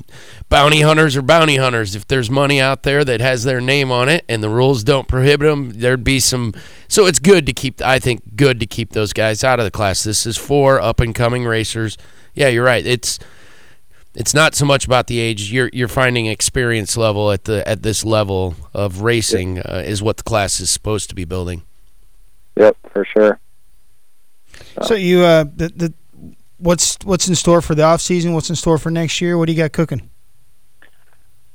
bounty 0.49 0.81
hunters 0.81 1.15
are 1.15 1.21
bounty 1.21 1.55
hunters. 1.55 1.95
If 1.95 2.07
there's 2.07 2.29
money 2.29 2.59
out 2.59 2.83
there 2.83 3.03
that 3.05 3.21
has 3.21 3.43
their 3.43 3.61
name 3.61 3.91
on 3.91 4.09
it 4.09 4.25
and 4.27 4.43
the 4.43 4.49
rules 4.49 4.83
don't 4.83 5.07
prohibit 5.07 5.47
them, 5.47 5.69
there'd 5.71 6.03
be 6.03 6.19
some. 6.19 6.53
So 6.87 7.05
it's 7.05 7.19
good 7.19 7.45
to 7.45 7.53
keep. 7.53 7.81
I 7.81 7.97
think 7.99 8.35
good 8.35 8.59
to 8.59 8.65
keep 8.65 8.91
those 8.91 9.13
guys 9.13 9.43
out 9.43 9.59
of 9.59 9.65
the 9.65 9.71
class. 9.71 10.03
This 10.03 10.25
is 10.25 10.37
for 10.37 10.79
up 10.81 10.99
and 10.99 11.15
coming 11.15 11.45
racers. 11.45 11.97
Yeah, 12.33 12.49
you're 12.49 12.65
right. 12.65 12.85
It's 12.85 13.19
it's 14.13 14.33
not 14.33 14.53
so 14.55 14.65
much 14.65 14.85
about 14.85 15.07
the 15.07 15.19
age. 15.19 15.51
You're 15.51 15.69
you're 15.71 15.87
finding 15.87 16.25
experience 16.25 16.97
level 16.97 17.31
at 17.31 17.45
the 17.45 17.65
at 17.67 17.83
this 17.83 18.03
level 18.03 18.55
of 18.73 19.01
racing 19.01 19.59
uh, 19.59 19.81
is 19.85 20.03
what 20.03 20.17
the 20.17 20.23
class 20.23 20.59
is 20.59 20.69
supposed 20.69 21.07
to 21.09 21.15
be 21.15 21.23
building. 21.25 21.63
Yep, 22.61 22.77
for 22.93 23.05
sure. 23.05 23.39
So 24.83 24.93
you 24.93 25.21
uh, 25.21 25.45
the 25.45 25.69
the 25.69 25.93
what's 26.57 26.95
what's 27.03 27.27
in 27.27 27.33
store 27.33 27.59
for 27.59 27.73
the 27.73 27.81
off 27.81 28.01
season? 28.01 28.33
What's 28.33 28.51
in 28.51 28.55
store 28.55 28.77
for 28.77 28.91
next 28.91 29.19
year? 29.19 29.35
What 29.35 29.47
do 29.47 29.53
you 29.53 29.57
got 29.57 29.71
cooking? 29.71 30.11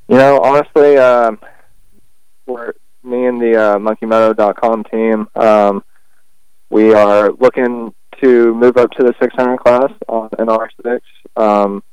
You 0.09 0.17
know, 0.17 0.41
honestly, 0.41 0.97
um, 0.97 1.39
we're 2.45 2.73
me 3.03 3.25
and 3.25 3.41
the 3.41 3.55
uh, 3.55 3.77
MonkeyMoto.com 3.77 4.83
team. 4.83 5.29
Um, 5.33 5.81
we 6.69 6.93
are 6.93 7.31
looking 7.31 7.93
to 8.21 8.53
move 8.53 8.75
up 8.75 8.91
to 8.91 9.03
the 9.03 9.13
600 9.21 9.59
class 9.59 9.91
on 10.09 10.29
an 10.37 10.47
R6, 10.47 10.99
um, 11.37 11.83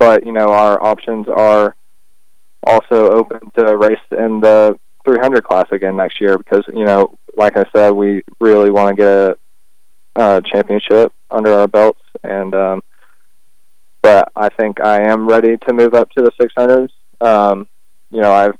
but 0.00 0.26
you 0.26 0.32
know 0.32 0.48
our 0.48 0.82
options 0.82 1.28
are 1.28 1.76
also 2.64 3.12
open 3.12 3.48
to 3.56 3.76
race 3.76 4.00
in 4.10 4.40
the 4.40 4.76
300 5.06 5.44
class 5.44 5.66
again 5.70 5.96
next 5.96 6.20
year 6.20 6.36
because 6.36 6.64
you 6.74 6.84
know, 6.84 7.16
like 7.36 7.56
I 7.56 7.64
said, 7.74 7.90
we 7.90 8.22
really 8.40 8.70
want 8.70 8.96
to 8.96 9.02
get 9.02 9.06
a, 9.06 9.36
uh 10.16 10.40
championship 10.40 11.12
under 11.30 11.52
our 11.52 11.68
belts, 11.68 12.00
and 12.24 12.54
um, 12.54 12.82
but 14.02 14.32
I 14.34 14.48
think 14.48 14.80
I 14.80 15.02
am 15.02 15.28
ready 15.28 15.56
to 15.66 15.72
move 15.72 15.94
up 15.94 16.10
to 16.12 16.22
the 16.22 16.30
600s. 16.40 16.88
Um, 17.20 17.68
you 18.10 18.20
know, 18.20 18.32
I've 18.32 18.56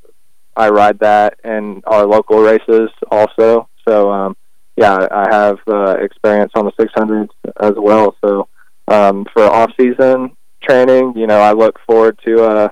I 0.56 0.70
ride 0.70 0.98
that 1.00 1.38
in 1.44 1.82
our 1.86 2.06
local 2.06 2.40
races 2.40 2.90
also. 3.10 3.68
So 3.86 4.10
um, 4.10 4.36
yeah, 4.76 5.06
I 5.10 5.28
have 5.30 5.58
uh, 5.68 5.96
experience 6.00 6.52
on 6.54 6.64
the 6.64 6.72
600s 6.72 7.28
as 7.60 7.74
well. 7.76 8.16
So 8.24 8.48
um, 8.88 9.26
for 9.32 9.44
off 9.44 9.70
season 9.78 10.36
training, 10.62 11.14
you 11.16 11.26
know, 11.26 11.40
I 11.40 11.52
look 11.52 11.78
forward 11.86 12.18
to 12.26 12.44
uh, 12.44 12.68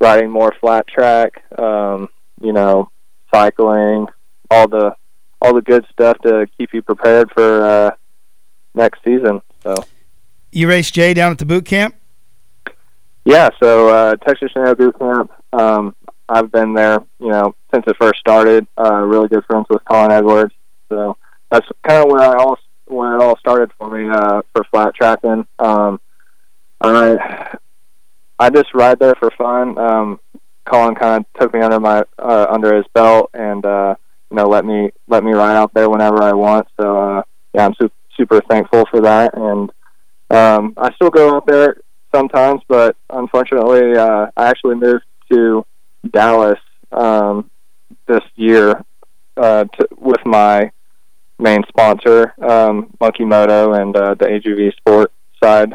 riding 0.00 0.30
more 0.30 0.54
flat 0.60 0.86
track. 0.86 1.42
Um, 1.58 2.08
you 2.40 2.52
know, 2.52 2.90
cycling, 3.32 4.06
all 4.50 4.68
the 4.68 4.94
all 5.40 5.54
the 5.54 5.62
good 5.62 5.86
stuff 5.92 6.18
to 6.18 6.46
keep 6.58 6.72
you 6.72 6.82
prepared 6.82 7.30
for 7.32 7.62
uh, 7.62 7.90
next 8.74 9.02
season. 9.04 9.40
So. 9.62 9.74
You 10.52 10.68
raced 10.68 10.94
Jay 10.94 11.14
down 11.14 11.32
at 11.32 11.38
the 11.38 11.46
boot 11.46 11.64
camp. 11.64 11.94
Yeah, 13.24 13.50
so 13.62 13.88
uh, 13.88 14.16
Texas 14.16 14.52
Tornado 14.54 14.74
Boot 14.74 14.98
Camp. 14.98 15.30
Um, 15.52 15.94
I've 16.30 16.50
been 16.50 16.72
there, 16.72 17.04
you 17.20 17.28
know, 17.28 17.54
since 17.72 17.84
it 17.86 17.96
first 18.00 18.20
started. 18.20 18.66
Uh, 18.78 19.02
really 19.02 19.28
good 19.28 19.44
friends 19.44 19.66
with 19.68 19.84
Colin 19.84 20.10
Edwards, 20.10 20.54
so 20.88 21.16
that's 21.50 21.66
kind 21.86 22.02
of 22.02 22.10
where 22.10 22.22
I 22.22 22.38
all 22.38 22.58
where 22.86 23.16
it 23.16 23.22
all 23.22 23.36
started 23.38 23.70
for 23.76 23.90
me 23.90 24.08
uh, 24.08 24.40
for 24.54 24.64
flat 24.64 24.94
tracking. 24.94 25.46
Um, 25.58 26.00
I 26.80 27.58
I 28.38 28.48
just 28.48 28.72
ride 28.72 28.98
there 28.98 29.14
for 29.14 29.30
fun. 29.32 29.76
Um, 29.76 30.20
Colin 30.64 30.94
kind 30.94 31.22
of 31.22 31.40
took 31.40 31.52
me 31.52 31.60
under 31.60 31.80
my 31.80 32.04
uh, 32.18 32.46
under 32.48 32.74
his 32.74 32.86
belt 32.94 33.28
and 33.34 33.64
uh, 33.66 33.96
you 34.30 34.36
know 34.36 34.48
let 34.48 34.64
me 34.64 34.90
let 35.06 35.24
me 35.24 35.32
ride 35.32 35.56
out 35.56 35.72
there 35.74 35.88
whenever 35.88 36.22
I 36.22 36.32
want. 36.32 36.68
So 36.80 36.98
uh, 36.98 37.22
yeah, 37.54 37.66
I'm 37.66 37.74
super 37.80 37.94
super 38.16 38.40
thankful 38.48 38.84
for 38.90 39.00
that, 39.02 39.34
and 39.34 39.70
um, 40.30 40.74
I 40.76 40.92
still 40.94 41.10
go 41.10 41.36
out 41.36 41.46
there 41.46 41.76
sometimes, 42.14 42.62
but 42.68 42.96
unfortunately, 43.10 43.96
uh, 43.96 44.26
I 44.36 44.48
actually 44.48 44.74
moved 44.74 45.04
to 45.30 45.64
Dallas 46.10 46.58
um, 46.92 47.50
this 48.06 48.22
year 48.34 48.84
uh, 49.36 49.64
to, 49.64 49.88
with 49.96 50.24
my 50.24 50.70
main 51.38 51.62
sponsor, 51.68 52.34
um, 52.42 52.92
Monkey 53.00 53.24
Moto, 53.24 53.74
and 53.74 53.96
uh, 53.96 54.14
the 54.14 54.26
AGV 54.26 54.74
Sport 54.76 55.12
side 55.42 55.74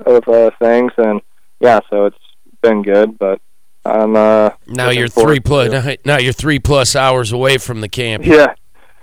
of 0.00 0.28
uh, 0.28 0.50
things. 0.60 0.92
And 0.96 1.20
yeah, 1.60 1.80
so 1.90 2.06
it's 2.06 2.16
been 2.62 2.82
good, 2.82 3.18
but 3.18 3.40
I'm 3.84 4.16
uh, 4.16 4.50
Now 4.66 4.90
you're 4.90 5.08
three 5.08 5.40
plus. 5.40 5.70
to- 5.70 5.98
Now 6.04 6.18
you're 6.18 6.32
three 6.32 6.58
plus 6.58 6.96
hours 6.96 7.32
away 7.32 7.58
from 7.58 7.80
the 7.80 7.88
camp. 7.88 8.24
Yeah, 8.24 8.54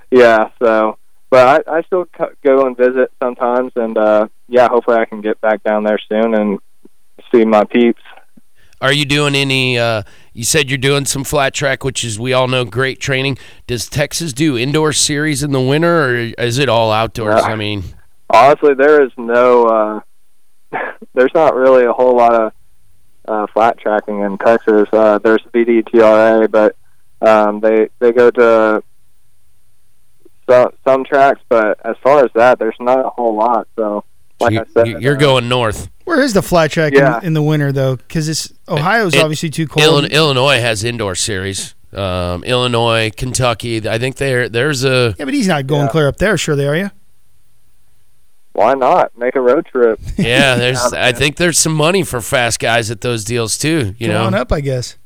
yeah. 0.10 0.50
So, 0.62 0.98
but 1.30 1.66
I, 1.68 1.78
I 1.78 1.82
still 1.84 2.06
go 2.44 2.66
and 2.66 2.76
visit 2.76 3.12
sometimes, 3.22 3.72
and 3.76 3.98
uh, 3.98 4.28
yeah, 4.48 4.68
hopefully 4.70 4.98
I 4.98 5.06
can 5.06 5.22
get 5.22 5.40
back 5.42 5.64
down 5.64 5.84
there 5.84 6.00
soon 6.10 6.34
and 6.34 6.60
see 7.32 7.46
my 7.46 7.64
peeps. 7.64 8.02
Are 8.82 8.92
you 8.92 9.06
doing 9.06 9.36
any? 9.36 9.78
Uh, 9.78 10.02
you 10.34 10.44
said 10.44 10.70
you're 10.72 10.78
doing 10.80 11.06
some 11.06 11.24
flat 11.24 11.54
track, 11.54 11.84
which 11.84 12.04
is 12.04 12.20
we 12.20 12.34
all 12.34 12.48
know 12.48 12.66
great 12.66 13.00
training. 13.00 13.38
Does 13.68 13.88
Texas 13.88 14.34
do 14.34 14.58
indoor 14.58 14.92
series 14.94 15.44
in 15.44 15.52
the 15.52 15.62
winter, 15.62 16.10
or 16.10 16.16
is 16.16 16.58
it 16.58 16.68
all 16.68 16.92
outdoors? 16.92 17.42
Yeah. 17.44 17.52
I 17.52 17.56
mean, 17.56 17.84
Honestly, 18.34 18.74
there 18.74 19.04
is 19.04 19.12
no, 19.18 19.66
uh, 19.66 20.80
there's 21.14 21.34
not 21.36 21.54
really 21.54 21.86
a 21.86 21.92
whole 21.94 22.16
lot 22.16 22.34
of 22.34 22.54
uh, 23.28 23.48
flat 23.54 23.78
tracking 23.80 24.20
in 24.22 24.38
Texas. 24.38 24.88
Uh, 24.92 25.18
there's 25.20 25.42
VDTRA, 25.54 26.50
but 26.52 26.76
um, 27.22 27.60
they 27.60 27.90
they 28.00 28.12
go 28.12 28.32
to 28.32 28.84
some 30.50 30.72
some 30.86 31.04
tracks, 31.04 31.42
but 31.50 31.80
as 31.86 31.96
far 32.04 32.24
as 32.26 32.32
that, 32.36 32.60
there's 32.60 32.76
not 32.80 33.06
a 33.06 33.10
whole 33.10 33.36
lot. 33.36 33.68
So, 33.78 34.04
like 34.40 34.54
you, 34.54 34.62
I 34.62 34.64
said, 34.74 35.02
you're 35.02 35.16
uh, 35.16 35.20
going 35.20 35.50
north. 35.50 35.90
Where 36.06 36.22
is 36.22 36.34
the 36.34 36.42
flat 36.42 36.72
track 36.72 36.94
Yeah. 36.94 37.20
in, 37.20 37.28
in 37.28 37.34
the 37.34 37.44
winter 37.44 37.72
though? 37.72 37.96
Because 37.96 38.28
it's 38.28 38.52
Ohio's 38.68 39.14
It- 39.16 39.22
obviously 39.24 39.50
too 39.50 39.68
cold. 39.68 39.86
Illinois, 39.86 40.10
Illinois 40.16 40.60
has 40.60 40.84
indoor 40.84 41.16
series. 41.16 41.76
Um, 41.94 42.44
Illinois, 42.46 43.12
Kentucky. 43.16 43.88
I 43.88 43.98
think 43.98 44.16
there 44.16 44.48
there's 44.50 44.84
a 44.86 45.14
yeah, 45.20 45.26
but 45.26 45.34
he's 45.34 45.48
not 45.48 45.68
going 45.68 45.84
Yeah. 45.84 45.90
clear 45.90 46.08
up 46.08 46.18
there. 46.18 46.38
Sure, 46.38 46.56
they 46.56 46.68
are 46.68 46.76
you. 46.76 46.90
Why 48.54 48.74
not 48.74 49.18
make 49.18 49.36
a 49.36 49.42
road 49.42 49.66
trip? 49.66 50.00
yeah. 50.18 50.56
There's 50.56 50.80
I 50.94 51.12
think 51.12 51.38
there's 51.38 51.58
some 51.58 51.74
money 51.74 52.04
for 52.04 52.22
fast 52.22 52.60
guys 52.60 52.92
at 52.92 53.02
those 53.02 53.24
deals 53.24 53.58
too. 53.58 53.96
You 53.98 54.08
Come 54.08 54.16
know, 54.16 54.26
on 54.26 54.34
up, 54.34 54.52
I 54.52 54.62
guess. 54.62 54.98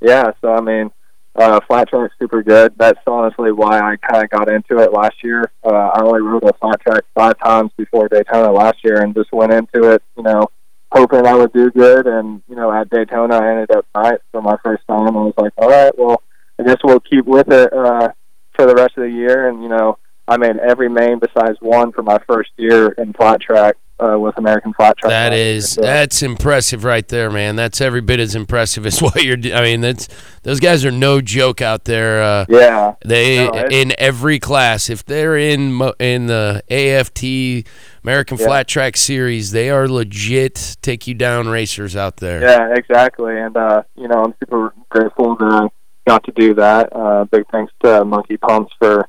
Yeah, 0.00 0.32
so 0.40 0.52
I 0.52 0.60
mean, 0.60 0.90
uh, 1.36 1.60
flat 1.66 1.88
track's 1.88 2.14
super 2.18 2.42
good. 2.42 2.74
That's 2.76 2.98
honestly 3.06 3.52
why 3.52 3.78
I 3.78 3.96
kind 3.96 4.24
of 4.24 4.30
got 4.30 4.50
into 4.50 4.78
it 4.78 4.92
last 4.92 5.22
year. 5.22 5.50
Uh, 5.64 5.70
I 5.70 6.02
only 6.02 6.20
rode 6.20 6.44
a 6.44 6.52
flat 6.54 6.80
track 6.80 7.04
five 7.14 7.38
times 7.38 7.70
before 7.76 8.08
Daytona 8.08 8.50
last 8.50 8.84
year, 8.84 9.00
and 9.02 9.14
just 9.14 9.32
went 9.32 9.52
into 9.52 9.92
it, 9.92 10.02
you 10.16 10.24
know, 10.24 10.48
hoping 10.90 11.26
I 11.26 11.34
would 11.34 11.52
do 11.52 11.70
good. 11.70 12.06
And 12.06 12.42
you 12.48 12.56
know, 12.56 12.72
at 12.72 12.90
Daytona, 12.90 13.36
I 13.36 13.50
ended 13.50 13.70
up 13.70 13.86
ninth 13.94 14.20
for 14.32 14.42
my 14.42 14.56
first 14.62 14.82
time. 14.88 15.16
I 15.16 15.22
was 15.22 15.34
like, 15.36 15.52
all 15.56 15.70
right, 15.70 15.96
well, 15.96 16.22
I 16.58 16.64
guess 16.64 16.78
we'll 16.84 17.00
keep 17.00 17.24
with 17.26 17.50
it 17.50 17.72
uh, 17.72 18.08
for 18.54 18.66
the 18.66 18.74
rest 18.74 18.98
of 18.98 19.04
the 19.04 19.10
year. 19.10 19.48
And 19.48 19.62
you 19.62 19.68
know, 19.68 19.98
I 20.32 20.38
made 20.38 20.56
every 20.56 20.88
main 20.88 21.18
besides 21.18 21.58
one 21.60 21.92
for 21.92 22.02
my 22.02 22.18
first 22.26 22.50
year 22.56 22.88
in 22.92 23.12
flat 23.12 23.40
track 23.42 23.76
uh, 24.02 24.18
with 24.18 24.36
American 24.38 24.72
Flat 24.72 24.96
Track. 24.96 25.10
That 25.10 25.32
is 25.34 25.74
that's 25.74 26.22
impressive 26.22 26.84
right 26.84 27.06
there, 27.06 27.30
man. 27.30 27.54
That's 27.56 27.80
every 27.80 28.00
bit 28.00 28.18
as 28.18 28.34
impressive 28.34 28.86
as 28.86 29.00
what 29.02 29.22
you're. 29.22 29.36
I 29.36 29.62
mean, 29.62 29.82
that's 29.82 30.08
those 30.42 30.58
guys 30.58 30.84
are 30.86 30.90
no 30.90 31.20
joke 31.20 31.60
out 31.60 31.84
there. 31.84 32.22
Uh, 32.22 32.46
yeah. 32.48 32.94
they 33.04 33.46
No, 33.46 33.68
in 33.70 33.92
every 33.98 34.38
class. 34.38 34.88
If 34.88 35.04
they're 35.04 35.36
in 35.36 35.80
in 36.00 36.26
the 36.26 36.62
AFT 36.70 37.68
American 38.02 38.38
Yeah. 38.38 38.46
Flat 38.46 38.68
Track 38.68 38.96
Series, 38.96 39.52
they 39.52 39.68
are 39.70 39.86
legit 39.86 40.78
take 40.80 41.06
you 41.06 41.14
down 41.14 41.48
racers 41.48 41.94
out 41.94 42.16
there. 42.16 42.40
Yeah, 42.40 42.74
exactly. 42.74 43.38
And 43.38 43.54
uh, 43.56 43.82
you 43.96 44.08
know, 44.08 44.24
I'm 44.24 44.34
super 44.40 44.72
grateful 44.88 45.36
that 45.36 45.52
I 45.52 45.68
got 46.06 46.24
to 46.24 46.32
do 46.32 46.54
that. 46.54 46.88
Uh, 46.90 47.24
big 47.26 47.44
thanks 47.52 47.72
to 47.84 48.04
Monkey 48.04 48.38
Pumps 48.38 48.72
for 48.78 49.08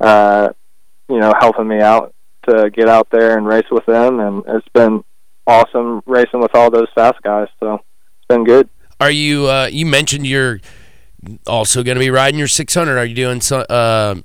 uh, 0.00 0.48
you 1.08 1.18
know 1.18 1.32
helping 1.38 1.68
me 1.68 1.80
out 1.80 2.14
to 2.48 2.70
get 2.70 2.88
out 2.88 3.08
there 3.10 3.36
and 3.36 3.46
race 3.46 3.70
with 3.70 3.86
them, 3.86 4.20
and 4.20 4.42
it's 4.48 4.68
been 4.68 5.04
awesome 5.46 6.02
racing 6.06 6.40
with 6.40 6.54
all 6.54 6.70
those 6.70 6.88
fast 6.94 7.20
guys. 7.22 7.48
So 7.60 7.74
it's 7.74 8.26
been 8.28 8.44
good. 8.44 8.68
Are 9.00 9.10
you? 9.10 9.48
Uh, 9.48 9.68
you 9.70 9.86
mentioned 9.86 10.26
you're 10.26 10.60
also 11.46 11.82
going 11.82 11.96
to 11.96 12.00
be 12.00 12.10
riding 12.10 12.38
your 12.38 12.48
600. 12.48 12.98
Are 12.98 13.04
you 13.04 13.14
doing? 13.14 13.40
So, 13.40 13.60
uh, 13.60 14.16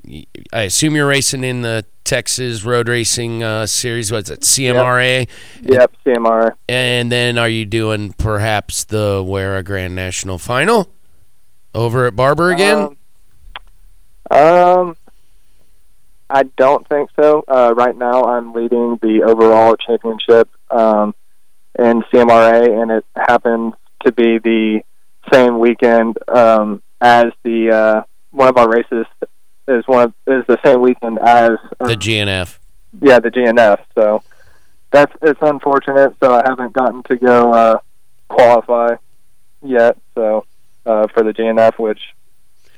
I 0.53 0.63
assume 0.63 0.95
you're 0.95 1.07
racing 1.07 1.43
in 1.43 1.61
the 1.61 1.85
Texas 2.03 2.63
Road 2.63 2.89
Racing 2.89 3.43
uh, 3.43 3.65
Series. 3.67 4.11
What's 4.11 4.29
it? 4.29 4.41
CMRA. 4.41 5.27
Yep, 5.61 5.93
CMRA. 6.05 6.53
And 6.67 7.11
then 7.11 7.37
are 7.37 7.49
you 7.49 7.65
doing 7.65 8.13
perhaps 8.13 8.83
the 8.83 9.23
Wera 9.25 9.63
Grand 9.63 9.95
National 9.95 10.37
Final 10.37 10.89
over 11.75 12.07
at 12.07 12.15
Barber 12.15 12.51
again? 12.51 12.95
Um, 14.29 14.39
um, 14.39 14.97
I 16.29 16.43
don't 16.43 16.87
think 16.89 17.09
so. 17.19 17.43
Uh, 17.47 17.73
right 17.75 17.95
now, 17.95 18.25
I'm 18.25 18.53
leading 18.53 18.99
the 19.01 19.23
overall 19.23 19.75
championship 19.75 20.49
um, 20.69 21.15
in 21.79 22.01
CMRA, 22.03 22.81
and 22.81 22.91
it 22.91 23.05
happens 23.15 23.73
to 24.03 24.11
be 24.11 24.37
the 24.39 24.81
same 25.31 25.59
weekend 25.59 26.17
um, 26.27 26.81
as 26.99 27.27
the 27.43 27.71
uh, 27.71 28.01
one 28.31 28.49
of 28.49 28.57
our 28.57 28.69
races 28.69 29.05
is 29.67 29.87
one 29.87 30.05
of, 30.05 30.13
is 30.27 30.43
the 30.47 30.57
same 30.63 30.81
weekend 30.81 31.19
as 31.19 31.51
uh, 31.79 31.87
the 31.87 31.95
GNF. 31.95 32.57
yeah 33.01 33.19
the 33.19 33.31
GNF. 33.31 33.79
So 33.95 34.21
that's 34.91 35.13
it's 35.21 35.39
unfortunate. 35.41 36.15
So 36.21 36.33
I 36.33 36.43
haven't 36.45 36.73
gotten 36.73 37.03
to 37.03 37.15
go 37.15 37.53
uh, 37.53 37.79
qualify 38.27 38.95
yet. 39.61 39.97
So 40.15 40.45
uh, 40.85 41.07
for 41.13 41.23
the 41.23 41.33
GNF, 41.33 41.79
which 41.79 42.01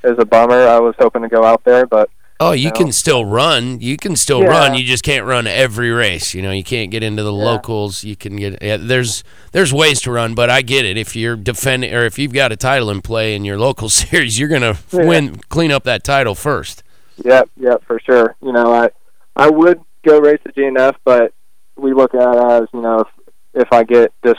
is 0.04 0.18
a 0.18 0.26
bummer. 0.26 0.68
I 0.68 0.80
was 0.80 0.96
hoping 0.98 1.22
to 1.24 1.30
go 1.30 1.44
out 1.44 1.64
there, 1.64 1.86
but 1.86 2.10
Oh, 2.42 2.54
you 2.54 2.72
can 2.72 2.94
still 2.94 3.26
run. 3.26 3.82
You 3.82 3.98
can 3.98 4.16
still 4.16 4.42
Yeah. 4.42 4.48
run. 4.50 4.74
You 4.74 4.86
just 4.86 5.04
can't 5.04 5.26
run 5.26 5.46
every 5.46 5.92
race. 5.92 6.34
You 6.34 6.42
know, 6.42 6.52
you 6.52 6.64
can't 6.64 6.90
get 6.90 7.04
into 7.04 7.22
the 7.22 7.34
Yeah. 7.34 7.44
locals. 7.44 8.06
You 8.06 8.16
can 8.16 8.38
get 8.38 8.62
yeah, 8.62 8.78
there's 8.80 9.26
there's 9.52 9.74
ways 9.74 10.00
to 10.04 10.12
run, 10.12 10.36
but 10.36 10.50
I 10.50 10.62
get 10.62 10.86
it. 10.86 10.96
If 10.98 11.18
you're 11.18 11.36
defending 11.36 11.94
or 11.94 12.06
if 12.06 12.18
you've 12.18 12.32
got 12.34 12.54
a 12.54 12.56
title 12.56 12.90
in 12.92 13.02
play 13.02 13.36
in 13.36 13.44
your 13.44 13.58
local 13.58 13.90
series, 14.02 14.40
you're 14.40 14.48
gonna 14.48 14.78
win, 14.94 15.36
clean 15.50 15.72
up 15.72 15.84
that 15.84 16.06
title 16.06 16.34
first. 16.34 16.82
Yep, 17.26 17.50
yep, 17.60 17.84
for 17.86 18.00
sure. 18.00 18.36
You 18.42 18.54
know, 18.54 18.72
I 18.74 18.90
I 19.36 19.50
would 19.50 19.82
go 20.06 20.20
race 20.22 20.40
the 20.46 20.54
GNF, 20.54 20.96
but 21.04 21.34
we 21.76 21.94
look 21.94 22.16
at 22.16 22.22
it 22.36 22.44
as 22.64 22.68
you 22.74 22.82
know 22.82 23.00
if 23.02 23.08
if 23.54 23.68
I 23.74 23.84
get 23.84 24.14
this, 24.24 24.38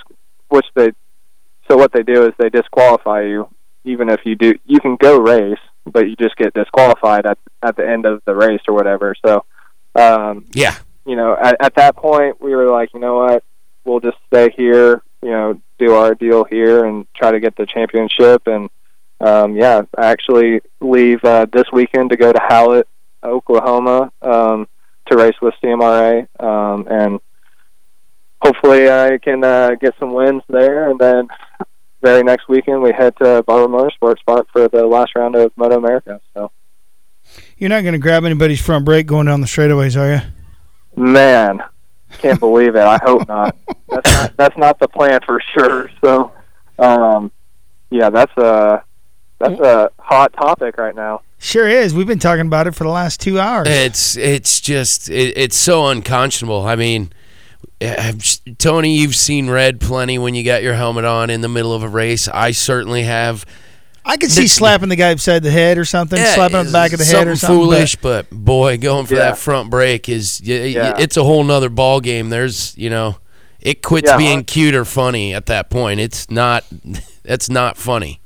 which 0.49 0.67
they, 0.75 0.93
so 1.69 1.77
what 1.77 1.93
they 1.93 2.03
do 2.03 2.25
is 2.25 2.33
they 2.39 2.49
disqualify 2.49 3.23
you, 3.25 3.49
even 3.85 4.09
if 4.09 4.21
you 4.25 4.37
do, 4.37 4.55
you 4.65 4.81
can 4.81 4.97
go 4.97 5.19
race, 5.19 5.59
but 5.85 6.09
you 6.09 6.17
just 6.17 6.37
get 6.37 6.55
disqualified 6.55 7.27
at 7.27 7.39
at 7.63 7.77
the 7.77 7.89
end 7.89 8.07
of 8.07 8.23
the 8.25 8.35
race 8.35 8.61
or 8.69 8.75
whatever. 8.75 9.15
So, 9.25 9.45
um, 9.95 10.47
Yeah, 10.53 10.77
you 11.07 11.17
know, 11.17 11.37
at, 11.41 11.57
at 11.61 11.75
that 11.77 11.97
point 11.97 12.41
we 12.41 12.55
were 12.55 12.71
like, 12.71 12.93
you 12.95 13.01
know 13.01 13.17
what, 13.17 13.45
we'll 13.85 14.01
just 14.01 14.19
stay 14.27 14.51
here, 14.57 15.03
you 15.23 15.31
know, 15.31 15.61
do 15.79 15.95
our 15.95 16.15
deal 16.15 16.45
here 16.45 16.85
and 16.85 17.07
try 17.15 17.33
to 17.33 17.41
get 17.41 17.57
the 17.57 17.67
championship. 17.67 18.47
And 18.47 18.71
um, 19.21 19.57
yeah, 19.57 19.83
I 19.97 20.07
actually 20.07 20.61
leave 20.81 21.25
uh, 21.25 21.47
this 21.53 21.67
weekend 21.73 22.11
to 22.11 22.17
go 22.17 22.33
to 22.33 22.41
Hallett, 22.41 22.89
Oklahoma, 23.23 24.13
um, 24.23 24.69
to 25.07 25.17
race 25.17 25.35
with 25.43 25.55
CMRA, 25.63 26.29
um, 26.43 26.87
and 26.89 27.21
hopefully 28.41 28.91
I 28.91 29.19
can 29.19 29.43
uh, 29.43 29.75
get 29.81 29.95
some 29.99 30.15
wins 30.15 30.43
there. 30.49 30.91
And 30.91 30.99
then 30.99 31.29
very 32.03 32.23
next 32.23 32.49
weekend 32.49 32.83
we 32.83 32.93
head 32.93 33.17
to 33.19 33.43
Barber 33.47 33.69
Motorsports 33.73 34.25
Park 34.27 34.47
for 34.53 34.69
the 34.69 34.87
last 34.87 35.13
round 35.17 35.35
of 35.37 35.53
Moto 35.57 35.77
America. 35.77 36.21
So. 36.35 36.51
You're 37.59 37.71
not 37.71 37.83
going 37.83 37.93
to 37.93 37.99
grab 37.99 38.25
anybody's 38.25 38.61
front 38.61 38.85
brake 38.85 39.07
going 39.07 39.27
down 39.27 39.41
the 39.41 39.47
straightaways, 39.47 39.97
are 40.01 40.15
you? 40.15 41.03
Man, 41.03 41.63
can't 42.19 42.41
believe 42.41 42.75
it. 42.75 42.83
I 42.83 42.99
hope 43.03 43.29
not. 43.29 43.57
That's 43.89 44.13
not 44.13 44.37
that's 44.37 44.57
not 44.59 44.79
the 44.81 44.89
plan 44.89 45.21
for 45.25 45.41
sure. 45.41 45.91
So, 46.03 46.33
um, 46.79 47.31
yeah, 47.91 48.11
that's 48.11 48.37
a 48.37 48.83
that's 49.39 49.61
a 49.61 49.91
hot 49.99 50.33
topic 50.33 50.77
right 50.79 50.95
now. 50.95 51.23
Sure 51.39 51.69
is. 51.69 51.95
We've 51.95 52.07
been 52.07 52.19
talking 52.19 52.47
about 52.47 52.67
it 52.67 52.75
for 52.75 52.85
the 52.85 52.91
last 52.91 53.21
two 53.21 53.39
hours. 53.39 53.67
it's 53.69 54.17
it's 54.17 54.61
just 54.61 55.09
it, 55.09 55.35
it's 55.37 55.57
so 55.57 55.87
unconscionable. 55.87 56.67
I 56.67 56.77
mean, 56.77 57.03
I'm 57.03 57.09
just- 57.09 57.15
Tony, 58.59 58.99
you've 58.99 59.17
seen 59.17 59.49
red 59.49 59.81
plenty 59.81 60.19
when 60.19 60.35
you 60.35 60.45
got 60.45 60.63
your 60.63 60.75
helmet 60.75 61.05
on 61.05 61.31
in 61.31 61.41
the 61.41 61.49
middle 61.49 61.73
of 61.73 61.83
a 61.83 61.89
race. 61.89 62.29
I 62.29 62.51
certainly 62.51 63.05
have. 63.05 63.47
I 64.05 64.17
could 64.17 64.31
see 64.31 64.43
the- 64.43 64.49
slapping 64.49 64.89
the 64.89 64.97
guy 64.97 65.13
upside 65.13 65.43
the 65.43 65.51
head 65.51 65.79
or 65.79 65.85
something, 65.85 66.19
slapping 66.19 66.57
on 66.57 66.67
the 66.67 66.73
back 66.73 66.93
of 66.93 66.99
the 66.99 67.05
head 67.05 67.27
or 67.29 67.37
something. 67.37 67.57
foolish, 67.59 67.97
but, 67.97 68.31
boy, 68.31 68.79
going 68.79 69.07
for 69.07 69.15
Yeah. 69.15 69.21
that 69.31 69.39
front 69.39 69.71
brake 69.71 70.09
is 70.09 70.41
y- 70.47 70.53
y- 70.59 70.65
Yeah. 70.67 70.95
it's 70.99 71.17
a 71.17 71.23
whole 71.25 71.45
nother 71.45 71.69
ball 71.69 72.01
game. 72.01 72.31
There's 72.31 72.75
you 72.77 72.91
know, 72.91 73.17
it 73.61 73.83
quits 73.83 74.09
Yeah, 74.11 74.17
being 74.17 74.39
hon- 74.39 74.45
cute 74.45 74.75
or 74.75 74.85
funny 74.85 75.35
at 75.35 75.47
that 75.47 75.71
point. 75.71 76.01
It's 76.01 76.31
not. 76.31 76.65
That's 77.25 77.51
not 77.51 77.77
funny. 77.77 78.21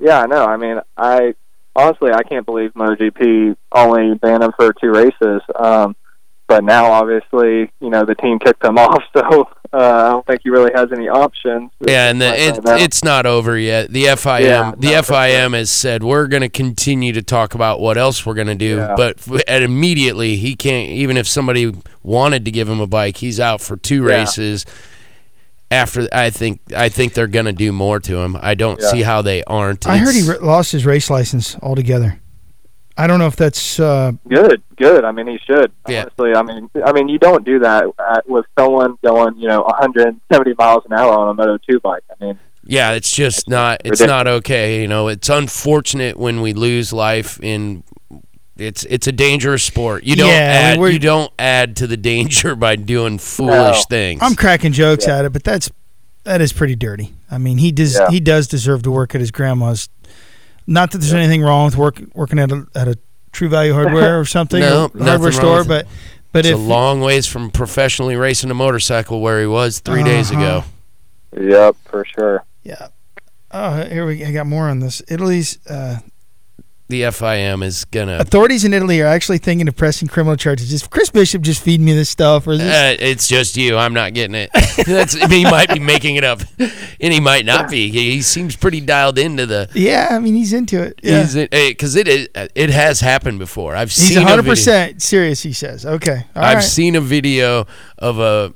Yeah, 0.00 0.20
I 0.22 0.26
know. 0.26 0.44
I 0.44 0.56
mean, 0.56 0.80
I 0.96 1.34
honestly 1.74 2.10
I 2.12 2.22
can't 2.24 2.44
believe 2.44 2.72
MotoGP 2.74 3.56
only 3.72 4.14
banned 4.14 4.42
him 4.42 4.52
for 4.56 4.72
two 4.74 4.90
races. 4.90 5.40
Um, 5.58 5.94
but 6.48 6.64
now 6.64 6.90
obviously, 6.92 7.70
you 7.80 7.90
know, 7.90 8.04
the 8.04 8.14
team 8.14 8.38
kicked 8.38 8.64
him 8.64 8.78
off, 8.78 9.02
so 9.16 9.48
uh, 9.72 9.76
I 9.76 10.10
don't 10.10 10.26
think 10.26 10.40
he 10.44 10.50
really 10.50 10.70
has 10.74 10.90
any 10.92 11.08
options. 11.08 11.70
Yeah, 11.80 12.08
and 12.10 12.20
the, 12.20 12.26
it, 12.34 12.60
it's 12.80 13.02
not 13.04 13.26
over 13.26 13.58
yet. 13.58 13.90
The 13.92 14.04
FIM, 14.04 14.40
Yeah, 14.40 14.72
the 14.76 14.92
no, 14.92 15.02
for 15.02 15.12
FIM 15.14 15.54
has 15.54 15.70
said 15.70 16.02
we're 16.02 16.26
going 16.28 16.42
to 16.42 16.48
continue 16.48 17.12
to 17.12 17.22
talk 17.22 17.54
about 17.54 17.80
what 17.80 17.98
else 17.98 18.24
we're 18.24 18.34
going 18.34 18.46
to 18.46 18.54
do, 18.54 18.76
Yeah. 18.76 18.94
but 18.96 19.18
and 19.48 19.64
immediately 19.64 20.36
he 20.36 20.54
can't. 20.56 20.88
Even 20.90 21.16
if 21.16 21.26
somebody 21.26 21.74
wanted 22.02 22.44
to 22.44 22.50
give 22.50 22.68
him 22.68 22.80
a 22.80 22.86
bike, 22.86 23.16
he's 23.18 23.40
out 23.40 23.60
for 23.60 23.76
two 23.76 24.04
Yeah. 24.06 24.16
races. 24.20 24.64
After 25.68 26.06
I 26.12 26.30
think 26.30 26.60
I 26.76 26.88
think 26.88 27.14
they're 27.14 27.26
going 27.26 27.46
to 27.46 27.52
do 27.52 27.72
more 27.72 27.98
to 27.98 28.18
him. 28.18 28.38
I 28.40 28.54
don't 28.54 28.80
Yeah. 28.80 28.88
see 28.88 29.02
how 29.02 29.20
they 29.20 29.42
aren't. 29.44 29.84
I 29.86 29.96
heard 29.96 30.14
he 30.14 30.20
It's- 30.20 30.38
re- 30.40 30.46
lost 30.46 30.70
his 30.70 30.86
race 30.86 31.10
license 31.10 31.56
altogether. 31.60 32.20
I 32.98 33.06
don't 33.06 33.18
know 33.18 33.26
if 33.26 33.36
that's 33.36 33.78
uh, 33.78 34.12
good, 34.28 34.62
good. 34.76 35.04
I 35.04 35.12
mean, 35.12 35.26
he 35.26 35.38
should. 35.38 35.70
Yeah. 35.86 36.02
Honestly, 36.02 36.34
I 36.34 36.42
mean, 36.42 36.70
I 36.84 36.92
mean, 36.92 37.08
you 37.08 37.18
don't 37.18 37.44
do 37.44 37.58
that 37.58 37.84
at, 37.98 38.28
with 38.28 38.46
someone 38.58 38.96
going, 39.04 39.36
you 39.38 39.48
know, 39.48 39.62
170 39.62 40.54
miles 40.58 40.84
an 40.86 40.94
hour 40.94 41.12
on 41.12 41.28
a 41.28 41.34
Moto 41.34 41.58
2 41.68 41.80
bike. 41.80 42.02
I 42.10 42.24
mean, 42.24 42.38
Yeah, 42.64 42.92
it's 42.92 43.12
just 43.12 43.48
not. 43.48 43.82
It's 43.84 44.00
not 44.00 44.26
okay. 44.26 44.80
You 44.80 44.88
know, 44.88 45.08
it's 45.08 45.28
unfortunate 45.28 46.16
when 46.16 46.40
we 46.40 46.52
lose 46.54 46.92
life 46.92 47.38
in. 47.42 47.82
It's 48.56 48.84
it's 48.84 49.06
a 49.06 49.12
dangerous 49.12 49.62
sport. 49.62 50.04
You 50.04 50.16
don't 50.16 50.28
Yeah, 50.28 50.34
add 50.72 50.78
we're- 50.80 50.90
you 50.94 50.98
don't 50.98 51.30
add 51.38 51.76
to 51.76 51.86
the 51.86 51.98
danger 51.98 52.54
by 52.56 52.76
doing 52.76 53.18
foolish 53.18 53.52
No. 53.76 53.82
things. 53.90 54.20
I'm 54.22 54.34
cracking 54.34 54.72
jokes 54.72 55.06
at 55.06 55.26
it, 55.26 55.32
but 55.34 55.44
that's 55.44 55.70
that 56.24 56.40
is 56.40 56.52
pretty 56.54 56.74
dirty. 56.74 57.12
I 57.30 57.36
mean, 57.38 57.58
he 57.58 57.70
does 57.70 57.94
Yeah. 57.98 58.08
he 58.08 58.18
does 58.18 58.48
deserve 58.48 58.82
to 58.84 58.90
work 58.90 59.14
at 59.14 59.20
his 59.20 59.30
grandma's. 59.30 59.90
Not 60.66 60.90
that 60.90 60.98
there's 60.98 61.12
anything 61.14 61.42
wrong 61.42 61.66
with 61.66 61.76
work 61.76 62.00
working 62.14 62.38
at 62.38 62.50
a 62.50 62.66
at 62.74 62.88
a 62.88 62.98
True 63.32 63.48
Value 63.48 63.72
Hardware 63.78 64.18
or 64.20 64.24
something, 64.24 64.60
No, 64.60 64.90
or 64.94 65.04
hardware 65.04 65.32
store, 65.32 65.64
but 65.64 65.86
but 66.32 66.40
it's 66.40 66.48
if 66.48 66.56
a 66.56 66.60
long 66.60 67.00
ways 67.00 67.26
from 67.26 67.50
professionally 67.50 68.16
racing 68.16 68.50
a 68.50 68.54
motorcycle 68.54 69.20
where 69.20 69.40
he 69.40 69.46
was 69.46 69.78
3 69.80 70.02
days 70.02 70.30
Uh-huh. 70.30 70.40
ago. 70.40 70.64
yep, 71.48 71.76
for 71.84 72.04
sure. 72.04 72.44
yeah. 72.62 72.88
Oh, 73.52 73.84
here 73.84 74.04
we 74.06 74.24
I 74.24 74.32
got 74.32 74.46
more 74.46 74.68
on 74.68 74.80
this. 74.80 75.02
Italy's 75.08 75.58
uh, 75.68 75.98
The 76.88 77.02
FIM 77.02 77.64
is 77.64 77.84
gonna. 77.86 78.18
authorities 78.18 78.64
in 78.64 78.72
Italy 78.72 79.00
are 79.00 79.06
actually 79.08 79.38
thinking 79.38 79.66
of 79.66 79.74
pressing 79.74 80.06
criminal 80.06 80.36
charges. 80.36 80.72
Is 80.72 80.86
Chris 80.86 81.10
Bishop 81.10 81.42
just 81.42 81.60
feeding 81.60 81.84
me 81.84 81.92
this 81.94 82.08
stuff, 82.08 82.46
or 82.46 82.52
is 82.52 82.60
this? 82.60 82.72
Uh, 82.72 82.96
it's 83.04 83.26
just 83.26 83.56
you. 83.56 83.76
I'm 83.76 83.92
not 83.92 84.14
getting 84.14 84.36
it. 84.36 84.50
That's, 84.86 85.14
he 85.14 85.42
might 85.42 85.68
be 85.72 85.80
making 85.80 86.14
it 86.14 86.22
up, 86.22 86.42
and 86.58 87.12
he 87.12 87.18
might 87.18 87.44
not 87.44 87.68
be. 87.68 87.90
He, 87.90 88.12
he 88.12 88.22
seems 88.22 88.54
pretty 88.54 88.80
dialed 88.80 89.18
into 89.18 89.46
the. 89.46 89.68
yeah, 89.74 90.08
I 90.12 90.20
mean 90.20 90.36
he's 90.36 90.52
into 90.52 90.80
it. 90.80 91.00
Yeah. 91.02 91.24
because 91.50 91.96
it 91.96 92.06
is, 92.06 92.28
it 92.54 92.70
has 92.70 93.00
happened 93.00 93.40
before. 93.40 93.74
I've 93.74 93.88
He's 93.90 94.08
seen 94.08 94.18
a 94.18 94.20
100 94.20 94.44
percent 94.44 95.02
serious. 95.02 95.42
He 95.42 95.52
says, 95.52 95.84
"Okay, 95.84 96.24
all 96.36 96.44
I've 96.44 96.54
right. 96.56 96.62
seen 96.64 96.94
a 96.94 97.00
video 97.00 97.66
of 97.98 98.20
a 98.20 98.52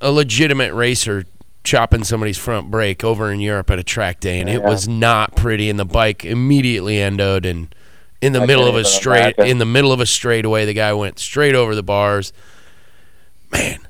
a 0.00 0.10
legitimate 0.10 0.74
racer 0.74 1.24
chopping 1.64 2.04
somebody's 2.04 2.38
front 2.38 2.70
brake 2.70 3.02
over 3.02 3.32
in 3.32 3.40
Europe 3.40 3.70
at 3.70 3.78
a 3.78 3.82
track 3.82 4.20
day, 4.20 4.38
and 4.38 4.48
it 4.48 4.62
was 4.62 4.86
not 4.86 5.34
pretty. 5.34 5.68
And 5.68 5.78
the 5.78 5.84
bike 5.84 6.24
immediately 6.24 6.96
endoed, 6.96 7.44
and 7.46 7.74
in 8.20 8.32
the 8.32 8.42
I 8.42 8.46
middle 8.46 8.68
of 8.68 8.76
a 8.76 8.84
straight, 8.84 9.34
imagine. 9.38 9.46
in 9.46 9.58
the 9.58 9.66
middle 9.66 9.92
of 9.92 10.00
a 10.00 10.06
straightaway, 10.06 10.64
the 10.66 10.74
guy 10.74 10.92
went 10.92 11.18
straight 11.18 11.54
over 11.54 11.74
the 11.74 11.82
bars. 11.82 12.32
Man, 13.50 13.80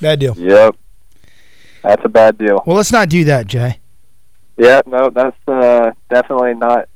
bad 0.00 0.20
deal." 0.20 0.34
Yep. 0.36 0.76
That's 1.82 2.04
a 2.04 2.08
bad 2.08 2.38
deal. 2.38 2.62
Well, 2.66 2.76
let's 2.76 2.90
not 2.90 3.08
do 3.08 3.24
that, 3.24 3.46
Jay. 3.46 3.78
Yeah, 4.56 4.80
no, 4.86 5.10
that's 5.10 5.36
uh, 5.46 5.92
definitely 6.08 6.54
not 6.54 6.88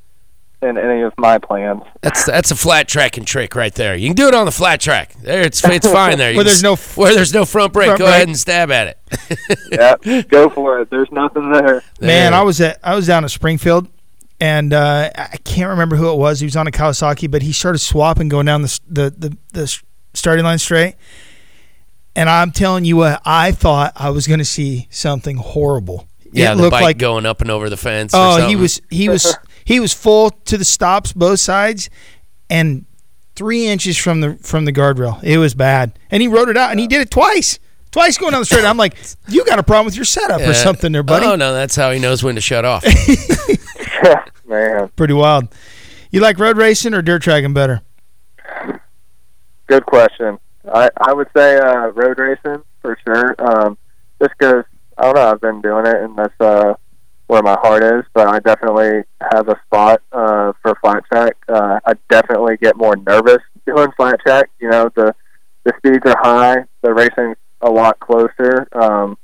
in 0.61 0.77
any 0.77 1.01
of 1.01 1.13
my 1.17 1.37
plans. 1.39 1.81
that's 2.01 2.25
that's 2.25 2.51
a 2.51 2.55
flat 2.55 2.87
tracking 2.87 3.25
trick 3.25 3.55
right 3.55 3.73
there. 3.73 3.95
You 3.95 4.07
can 4.09 4.15
do 4.15 4.27
it 4.27 4.33
on 4.35 4.45
the 4.45 4.51
flat 4.51 4.79
track. 4.79 5.13
There, 5.21 5.41
it's 5.41 5.63
it's 5.67 5.87
fine 5.91 6.17
there. 6.17 6.31
You 6.31 6.37
Where 6.37 6.43
there's 6.43 6.61
no 6.63 6.73
f- 6.73 6.97
where 6.97 7.13
there's 7.15 7.33
no 7.33 7.45
front 7.45 7.73
brake. 7.73 7.87
front 7.87 7.99
go 7.99 8.05
brake. 8.05 8.15
ahead 8.15 8.27
and 8.27 8.37
stab 8.37 8.71
at 8.71 8.87
it. 8.87 8.97
Yep, 9.71 10.27
go 10.29 10.49
for 10.49 10.79
it. 10.81 10.89
There's 10.89 11.11
nothing 11.11 11.51
there. 11.51 11.83
Man, 11.99 12.31
There. 12.31 12.33
I 12.33 12.43
was 12.43 12.61
at 12.61 12.79
I 12.83 12.95
was 12.95 13.07
down 13.07 13.23
at 13.23 13.31
Springfield, 13.31 13.87
and 14.39 14.73
uh, 14.73 15.09
I 15.15 15.37
can't 15.43 15.69
remember 15.69 15.95
who 15.95 16.09
it 16.11 16.17
was. 16.17 16.39
He 16.39 16.45
was 16.45 16.55
on 16.55 16.67
a 16.67 16.71
Kawasaki, 16.71 17.29
but 17.29 17.41
he 17.41 17.51
started 17.51 17.79
swapping 17.79 18.29
going 18.29 18.45
down 18.45 18.61
the 18.61 18.79
the 18.87 19.09
the, 19.09 19.37
the 19.53 19.81
starting 20.13 20.45
line 20.45 20.59
straight. 20.59 20.95
And 22.15 22.29
I'm 22.29 22.51
telling 22.51 22.83
you 22.83 22.97
what, 22.97 23.21
I 23.25 23.51
thought 23.53 23.93
I 23.95 24.09
was 24.09 24.27
going 24.27 24.39
to 24.39 24.45
see 24.45 24.87
something 24.91 25.37
horrible. 25.37 26.07
yeah, 26.33 26.51
it 26.51 26.55
the 26.57 26.63
looked 26.63 26.71
bike 26.71 26.81
like 26.83 26.97
going 26.97 27.25
up 27.25 27.39
and 27.41 27.49
over 27.49 27.69
the 27.69 27.77
fence. 27.77 28.13
or 28.13 28.17
oh, 28.41 28.47
he 28.47 28.55
was 28.57 28.81
he 28.89 29.07
was 29.07 29.33
he 29.65 29.79
was 29.79 29.93
full 29.93 30.29
to 30.31 30.57
the 30.57 30.65
stops 30.65 31.13
both 31.13 31.39
sides, 31.39 31.89
and 32.49 32.85
three 33.35 33.67
inches 33.67 33.97
from 33.97 34.21
the 34.21 34.35
from 34.35 34.65
the 34.65 34.73
guardrail. 34.73 35.21
It 35.23 35.37
was 35.37 35.53
bad, 35.53 35.97
and 36.09 36.21
he 36.21 36.27
wrote 36.27 36.49
it 36.49 36.57
out, 36.57 36.71
and 36.71 36.79
he 36.79 36.87
did 36.87 37.01
it 37.01 37.11
twice. 37.11 37.59
Twice 37.91 38.17
going 38.17 38.31
down 38.31 38.39
the 38.41 38.45
straight. 38.45 38.63
I'm 38.63 38.77
like, 38.77 38.95
you 39.27 39.43
got 39.43 39.59
a 39.59 39.63
problem 39.63 39.85
with 39.85 39.97
your 39.97 40.05
setup 40.05 40.39
or 40.39 40.43
Yeah. 40.45 40.53
something 40.53 40.93
there, 40.93 41.03
buddy. 41.03 41.25
Oh 41.25 41.35
no, 41.35 41.53
that's 41.53 41.75
how 41.75 41.91
he 41.91 41.99
knows 41.99 42.23
when 42.23 42.35
to 42.35 42.41
shut 42.41 42.63
off. 42.63 42.85
Man, 44.45 44.89
Pretty 44.95 45.13
wild. 45.13 45.47
You 46.09 46.19
like 46.21 46.39
road 46.39 46.57
racing 46.57 46.93
or 46.93 47.01
dirt 47.01 47.21
tracking 47.21 47.53
better? 47.53 47.81
good 49.67 49.85
question. 49.85 50.37
I 50.73 50.89
I 50.97 51.13
would 51.13 51.27
say 51.35 51.57
uh, 51.57 51.87
road 51.87 52.17
racing 52.19 52.63
for 52.81 52.97
sure. 53.05 53.35
Um, 53.39 53.77
just 54.21 54.33
because 54.37 54.63
I 54.97 55.03
don't 55.03 55.15
know, 55.15 55.31
I've 55.31 55.41
been 55.41 55.61
doing 55.61 55.85
it, 55.85 55.95
and 55.95 56.17
that's 56.17 56.33
uh, 56.39 56.73
where 57.31 57.41
my 57.41 57.57
heart 57.61 57.81
is. 57.81 58.03
But 58.13 58.27
I 58.27 58.39
definitely 58.39 59.03
have 59.31 59.47
a 59.47 59.57
spot 59.65 60.01
uh, 60.11 60.51
for 60.61 60.75
flat 60.81 61.05
track. 61.09 61.37
Uh, 61.47 61.79
I 61.85 61.93
definitely 62.09 62.57
get 62.57 62.75
more 62.75 62.97
nervous 62.97 63.41
doing 63.65 63.87
flat 63.95 64.19
track. 64.19 64.49
You 64.59 64.69
know, 64.69 64.91
the 64.93 65.15
the 65.63 65.71
speeds 65.77 66.05
are 66.05 66.17
high, 66.21 66.65
the 66.81 66.93
racing's 66.93 67.37
a 67.61 67.69
lot 67.69 67.99
closer. 68.01 68.67
Um, 68.73 69.17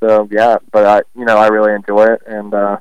so 0.00 0.28
yeah, 0.30 0.58
but 0.70 0.84
I 0.84 1.00
you 1.18 1.24
know 1.24 1.38
I 1.38 1.48
really 1.48 1.72
enjoy 1.72 2.08
it, 2.12 2.20
and 2.26 2.52
uh, 2.52 2.76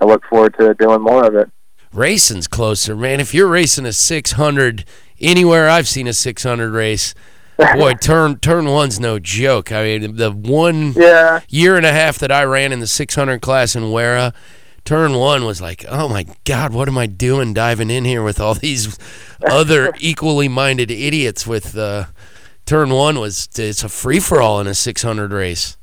I 0.00 0.04
look 0.04 0.24
forward 0.28 0.56
to 0.58 0.74
doing 0.74 1.02
more 1.02 1.24
of 1.24 1.36
it. 1.36 1.48
Racing's 1.92 2.48
closer, 2.48 2.96
man. 2.96 3.20
If 3.20 3.32
you're 3.32 3.46
racing 3.46 3.86
a 3.86 3.92
600 3.92 4.84
anywhere 5.20 5.68
I've 5.68 5.86
seen 5.86 6.08
a 6.08 6.12
600 6.12 6.70
race, 6.70 7.14
boy, 7.58 7.94
turn 7.94 8.38
turn 8.38 8.66
one's 8.66 9.00
no 9.00 9.18
joke. 9.18 9.72
I 9.72 9.82
mean, 9.98 10.16
the 10.16 10.30
one 10.30 10.96
Yeah, 10.96 11.40
year 11.48 11.76
and 11.76 11.86
a 11.86 11.92
half 11.92 12.18
that 12.18 12.30
I 12.32 12.44
ran 12.44 12.72
in 12.72 12.80
the 12.80 12.86
600 12.86 13.40
class 13.40 13.74
in 13.76 13.90
Wera, 13.90 14.32
turn 14.84 15.14
one 15.14 15.44
was 15.44 15.60
like, 15.60 15.84
oh 15.88 16.08
my 16.08 16.26
God, 16.44 16.72
what 16.72 16.88
am 16.88 16.98
I 16.98 17.06
doing 17.06 17.54
diving 17.54 17.90
in 17.90 18.04
here 18.04 18.22
with 18.22 18.40
all 18.40 18.54
these 18.54 18.98
other 19.48 19.92
equally 20.00 20.48
minded 20.48 20.90
idiots? 20.90 21.46
With 21.46 21.76
uh, 21.76 22.06
turn 22.66 22.90
one 22.90 23.18
was 23.18 23.48
it's 23.56 23.84
a 23.84 23.88
free 23.88 24.20
for 24.20 24.40
all 24.40 24.60
in 24.60 24.66
a 24.66 24.74
600 24.74 25.32
race. 25.32 25.76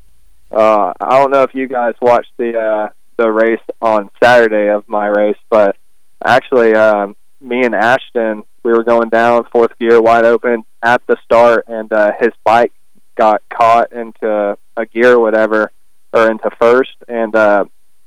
Uh, 0.52 0.94
I 1.02 1.20
don't 1.20 1.32
know 1.32 1.44
if 1.44 1.56
you 1.56 1.68
guys 1.68 1.96
watched 2.02 2.32
the 2.38 2.58
uh, 2.58 2.90
the 3.18 3.32
race 3.32 3.62
on 3.82 4.10
Saturday 4.22 4.70
of 4.70 4.88
my 4.88 5.08
race, 5.08 5.38
but 5.50 5.76
actually, 6.24 6.74
um, 6.76 7.16
me 7.42 7.64
and 7.66 7.74
Ashton, 7.76 8.44
we 8.64 8.72
were 8.72 8.84
going 8.84 9.10
down 9.10 9.46
fourth 9.52 9.78
gear, 9.80 10.02
wide 10.02 10.26
open 10.26 10.64
at 10.82 11.02
the 11.08 11.18
start, 11.24 11.66
and 11.68 11.92
uh, 11.92 12.12
his 12.20 12.32
bike 12.44 12.74
got 13.16 13.42
caught 13.50 13.92
into 13.92 14.58
a 14.78 14.86
gear, 14.86 15.14
or 15.14 15.20
whatever, 15.20 15.72
or 16.14 16.30
into 16.30 16.50
first, 16.60 16.96
and 17.08 17.36
uh, 17.36 17.66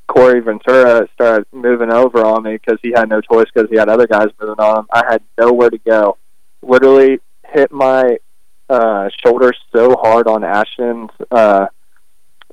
Corey 0.09 0.40
Ventura 0.40 1.09
started 1.14 1.47
moving 1.53 1.92
over 1.92 2.25
on 2.25 2.42
me 2.42 2.53
because 2.53 2.79
he 2.83 2.92
had 2.95 3.09
no 3.09 3.21
choice 3.21 3.47
because 3.53 3.69
he 3.71 3.77
had 3.77 3.88
other 3.88 4.07
guys 4.07 4.29
moving 4.40 4.59
on 4.59 4.81
him. 4.81 4.87
I 4.92 5.05
had 5.09 5.23
nowhere 5.38 5.71
to 5.71 5.79
go. 5.79 6.16
Literally 6.62 7.21
hit 7.45 7.71
my 7.73 8.19
uh, 8.69 9.09
shoulder 9.25 9.53
so 9.75 9.97
hard 9.97 10.27
on 10.27 10.45
Ashton's. 10.45 11.11
Uh, 11.31 11.66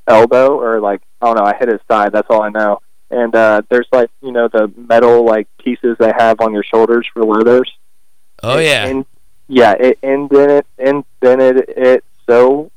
elbow 0.07 0.59
or 0.59 0.79
like 0.79 1.01
I 1.21 1.27
don't 1.27 1.37
know, 1.37 1.45
I 1.45 1.55
hit 1.57 1.69
his 1.69 1.79
side, 1.89 2.11
that's 2.11 2.27
all 2.29 2.41
I 2.41 2.49
know. 2.49 2.79
And 3.09 3.33
uh 3.35 3.61
there's 3.69 3.87
like, 3.91 4.09
you 4.21 4.31
know, 4.31 4.47
the 4.47 4.71
metal 4.75 5.25
like 5.25 5.47
pieces 5.63 5.97
they 5.99 6.11
have 6.17 6.41
on 6.41 6.53
your 6.53 6.63
shoulders 6.63 7.07
for 7.13 7.23
leathers. 7.23 7.71
Oh, 8.43 8.59
yeah. 8.59 8.85
And 8.87 9.05
yeah, 9.47 9.73
it 9.79 9.99
indented 10.03 10.65
indented 10.77 11.65
it 11.69 12.03
so 12.27 12.71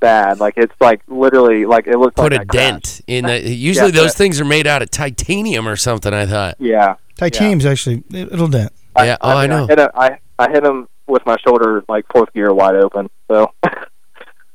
bad. 0.00 0.40
Like 0.40 0.54
it's 0.56 0.74
like 0.80 1.00
literally 1.08 1.64
like 1.66 1.86
it 1.86 1.96
looks 1.98 2.14
Put 2.16 2.32
like 2.32 2.40
a 2.40 2.42
I 2.42 2.44
crashed. 2.44 2.52
dent 2.52 3.00
in 3.06 3.26
the. 3.26 3.40
Usually 3.48 3.86
Yeah, 3.92 4.00
those 4.00 4.10
but- 4.12 4.18
things 4.18 4.40
are 4.40 4.44
made 4.44 4.66
out 4.66 4.82
of 4.82 4.90
titanium 4.90 5.66
or 5.68 5.76
something, 5.76 6.12
I 6.12 6.26
thought. 6.26 6.56
Yeah. 6.58 6.96
Titanium's 7.16 7.66
actually 7.66 8.02
it- 8.12 8.32
it'll 8.32 8.48
dent. 8.48 8.72
Yeah, 8.96 9.16
oh, 9.20 9.30
I 9.36 9.42
mean, 9.42 9.50
know. 9.50 9.66
hit 9.66 9.78
him, 9.78 9.88
I 9.94 10.18
I 10.38 10.50
hit 10.50 10.64
him 10.64 10.88
with 11.06 11.24
my 11.26 11.36
shoulder 11.46 11.82
like 11.88 12.04
fourth 12.12 12.32
gear 12.32 12.52
wide 12.52 12.74
open. 12.76 13.08
So 13.28 13.52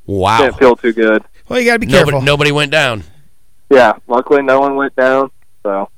Wow. 0.06 0.38
didn't 0.42 0.58
feel 0.58 0.76
too 0.76 0.92
good. 0.92 1.22
Well, 1.48 1.58
you 1.60 1.66
got 1.66 1.74
to 1.74 1.78
be 1.80 1.86
Nobody, 1.86 2.10
careful. 2.12 2.22
nobody 2.22 2.52
went 2.52 2.70
down. 2.72 3.04
Yeah. 3.70 3.94
Luckily 4.06 4.42
no 4.42 4.60
one 4.60 4.76
went 4.76 4.94
down. 4.96 5.30
So 5.62 5.88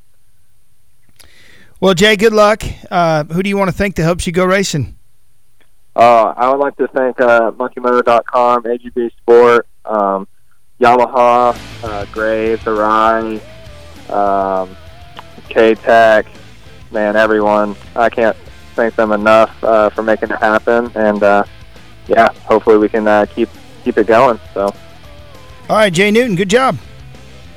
Well, 1.80 1.94
Jay, 1.94 2.16
good 2.16 2.34
luck. 2.34 2.62
Uh, 2.90 3.24
who 3.24 3.42
do 3.42 3.48
you 3.48 3.56
want 3.56 3.70
to 3.70 3.76
thank 3.76 3.96
that 3.96 4.02
helps 4.02 4.26
you 4.26 4.32
go 4.34 4.44
racing? 4.44 4.98
Uh, 5.96 6.34
I 6.36 6.50
would 6.50 6.58
like 6.60 6.76
to 6.76 6.86
thank 6.88 7.18
uh, 7.20 7.50
MonkeyMoto.com, 7.52 8.64
AGV 8.64 9.10
Sport, 9.16 9.66
um, 9.86 10.28
Yamaha, 10.78 11.56
uh, 11.82 12.04
Graves, 12.12 12.62
Arai, 12.64 13.40
um, 14.10 14.76
K-Tech, 15.48 16.26
man, 16.90 17.16
everyone. 17.16 17.74
I 17.96 18.10
can't 18.10 18.36
thank 18.74 18.94
them 18.96 19.12
enough 19.12 19.64
uh, 19.64 19.88
for 19.90 20.02
making 20.02 20.30
it 20.30 20.38
happen. 20.38 20.92
And 20.94 21.22
uh, 21.22 21.44
yeah, 22.08 22.30
hopefully 22.44 22.76
we 22.76 22.88
can 22.90 23.08
uh, 23.08 23.24
keep 23.34 23.48
keep 23.84 23.96
it 23.96 24.06
going. 24.06 24.38
So, 24.52 24.66
All 24.66 25.76
right, 25.76 25.92
Jay 25.92 26.10
Newton, 26.10 26.36
good 26.36 26.50
job. 26.50 26.76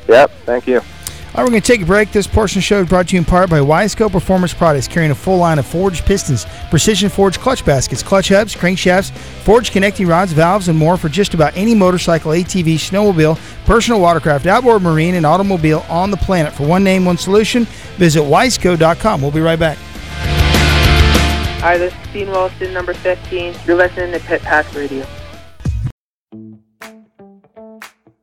yep, 0.08 0.32
thank 0.46 0.66
you. 0.66 0.82
All 1.36 1.40
right, 1.40 1.46
we're 1.46 1.50
going 1.50 1.64
to 1.64 1.68
take 1.68 1.82
a 1.82 1.86
break. 1.88 2.12
This 2.12 2.28
portion 2.28 2.60
of 2.60 2.62
the 2.62 2.66
show 2.68 2.82
is 2.82 2.88
brought 2.88 3.08
to 3.08 3.16
you 3.16 3.18
in 3.18 3.26
part 3.26 3.50
by 3.50 3.58
Wiseco 3.58 4.12
Performance 4.12 4.54
Products, 4.54 4.88
carrying 4.88 5.10
a 5.10 5.16
full 5.16 5.40
line 5.40 5.58
of 5.58 5.66
forged 5.66 6.06
pistons, 6.06 6.46
precision 6.70 7.10
forged 7.10 7.40
clutch 7.40 7.66
baskets, 7.66 8.04
clutch 8.04 8.30
hubs, 8.30 8.54
crankshafts, 8.54 9.10
forged 9.44 9.74
connecting 9.74 10.06
rods, 10.06 10.32
valves, 10.32 10.68
and 10.68 10.78
more 10.78 10.96
for 10.96 11.10
just 11.10 11.34
about 11.34 11.58
any 11.58 11.74
motorcycle, 11.74 12.34
ATV, 12.34 12.76
snowmobile, 12.76 13.40
personal 13.66 14.00
watercraft, 14.00 14.46
outboard 14.46 14.84
marine, 14.84 15.16
and 15.16 15.26
automobile 15.26 15.84
on 15.90 16.12
the 16.12 16.18
planet. 16.18 16.54
For 16.54 16.68
one 16.68 16.84
name, 16.84 17.04
one 17.04 17.18
solution, 17.18 17.66
visit 17.98 18.22
wiseco.com. 18.22 19.20
We'll 19.20 19.32
be 19.32 19.42
right 19.42 19.58
back. 19.58 19.80
Hi, 21.62 21.80
this 21.80 21.96
is 21.96 22.14
Dean 22.14 22.30
Wilson, 22.30 22.72
number 22.76 22.94
15. 22.94 23.56
You're 23.66 23.78
listening 23.78 24.12
to 24.12 24.20
Pit 24.20 24.44
Pass 24.44 24.72
Radio. 24.76 25.04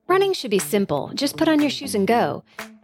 Running 0.06 0.32
should 0.32 0.52
be 0.52 0.60
simple. 0.60 1.10
Just 1.14 1.36
put 1.36 1.48
on 1.48 1.60
your 1.60 1.70
shoes 1.70 1.96
and 1.96 2.06
go. 2.06 2.44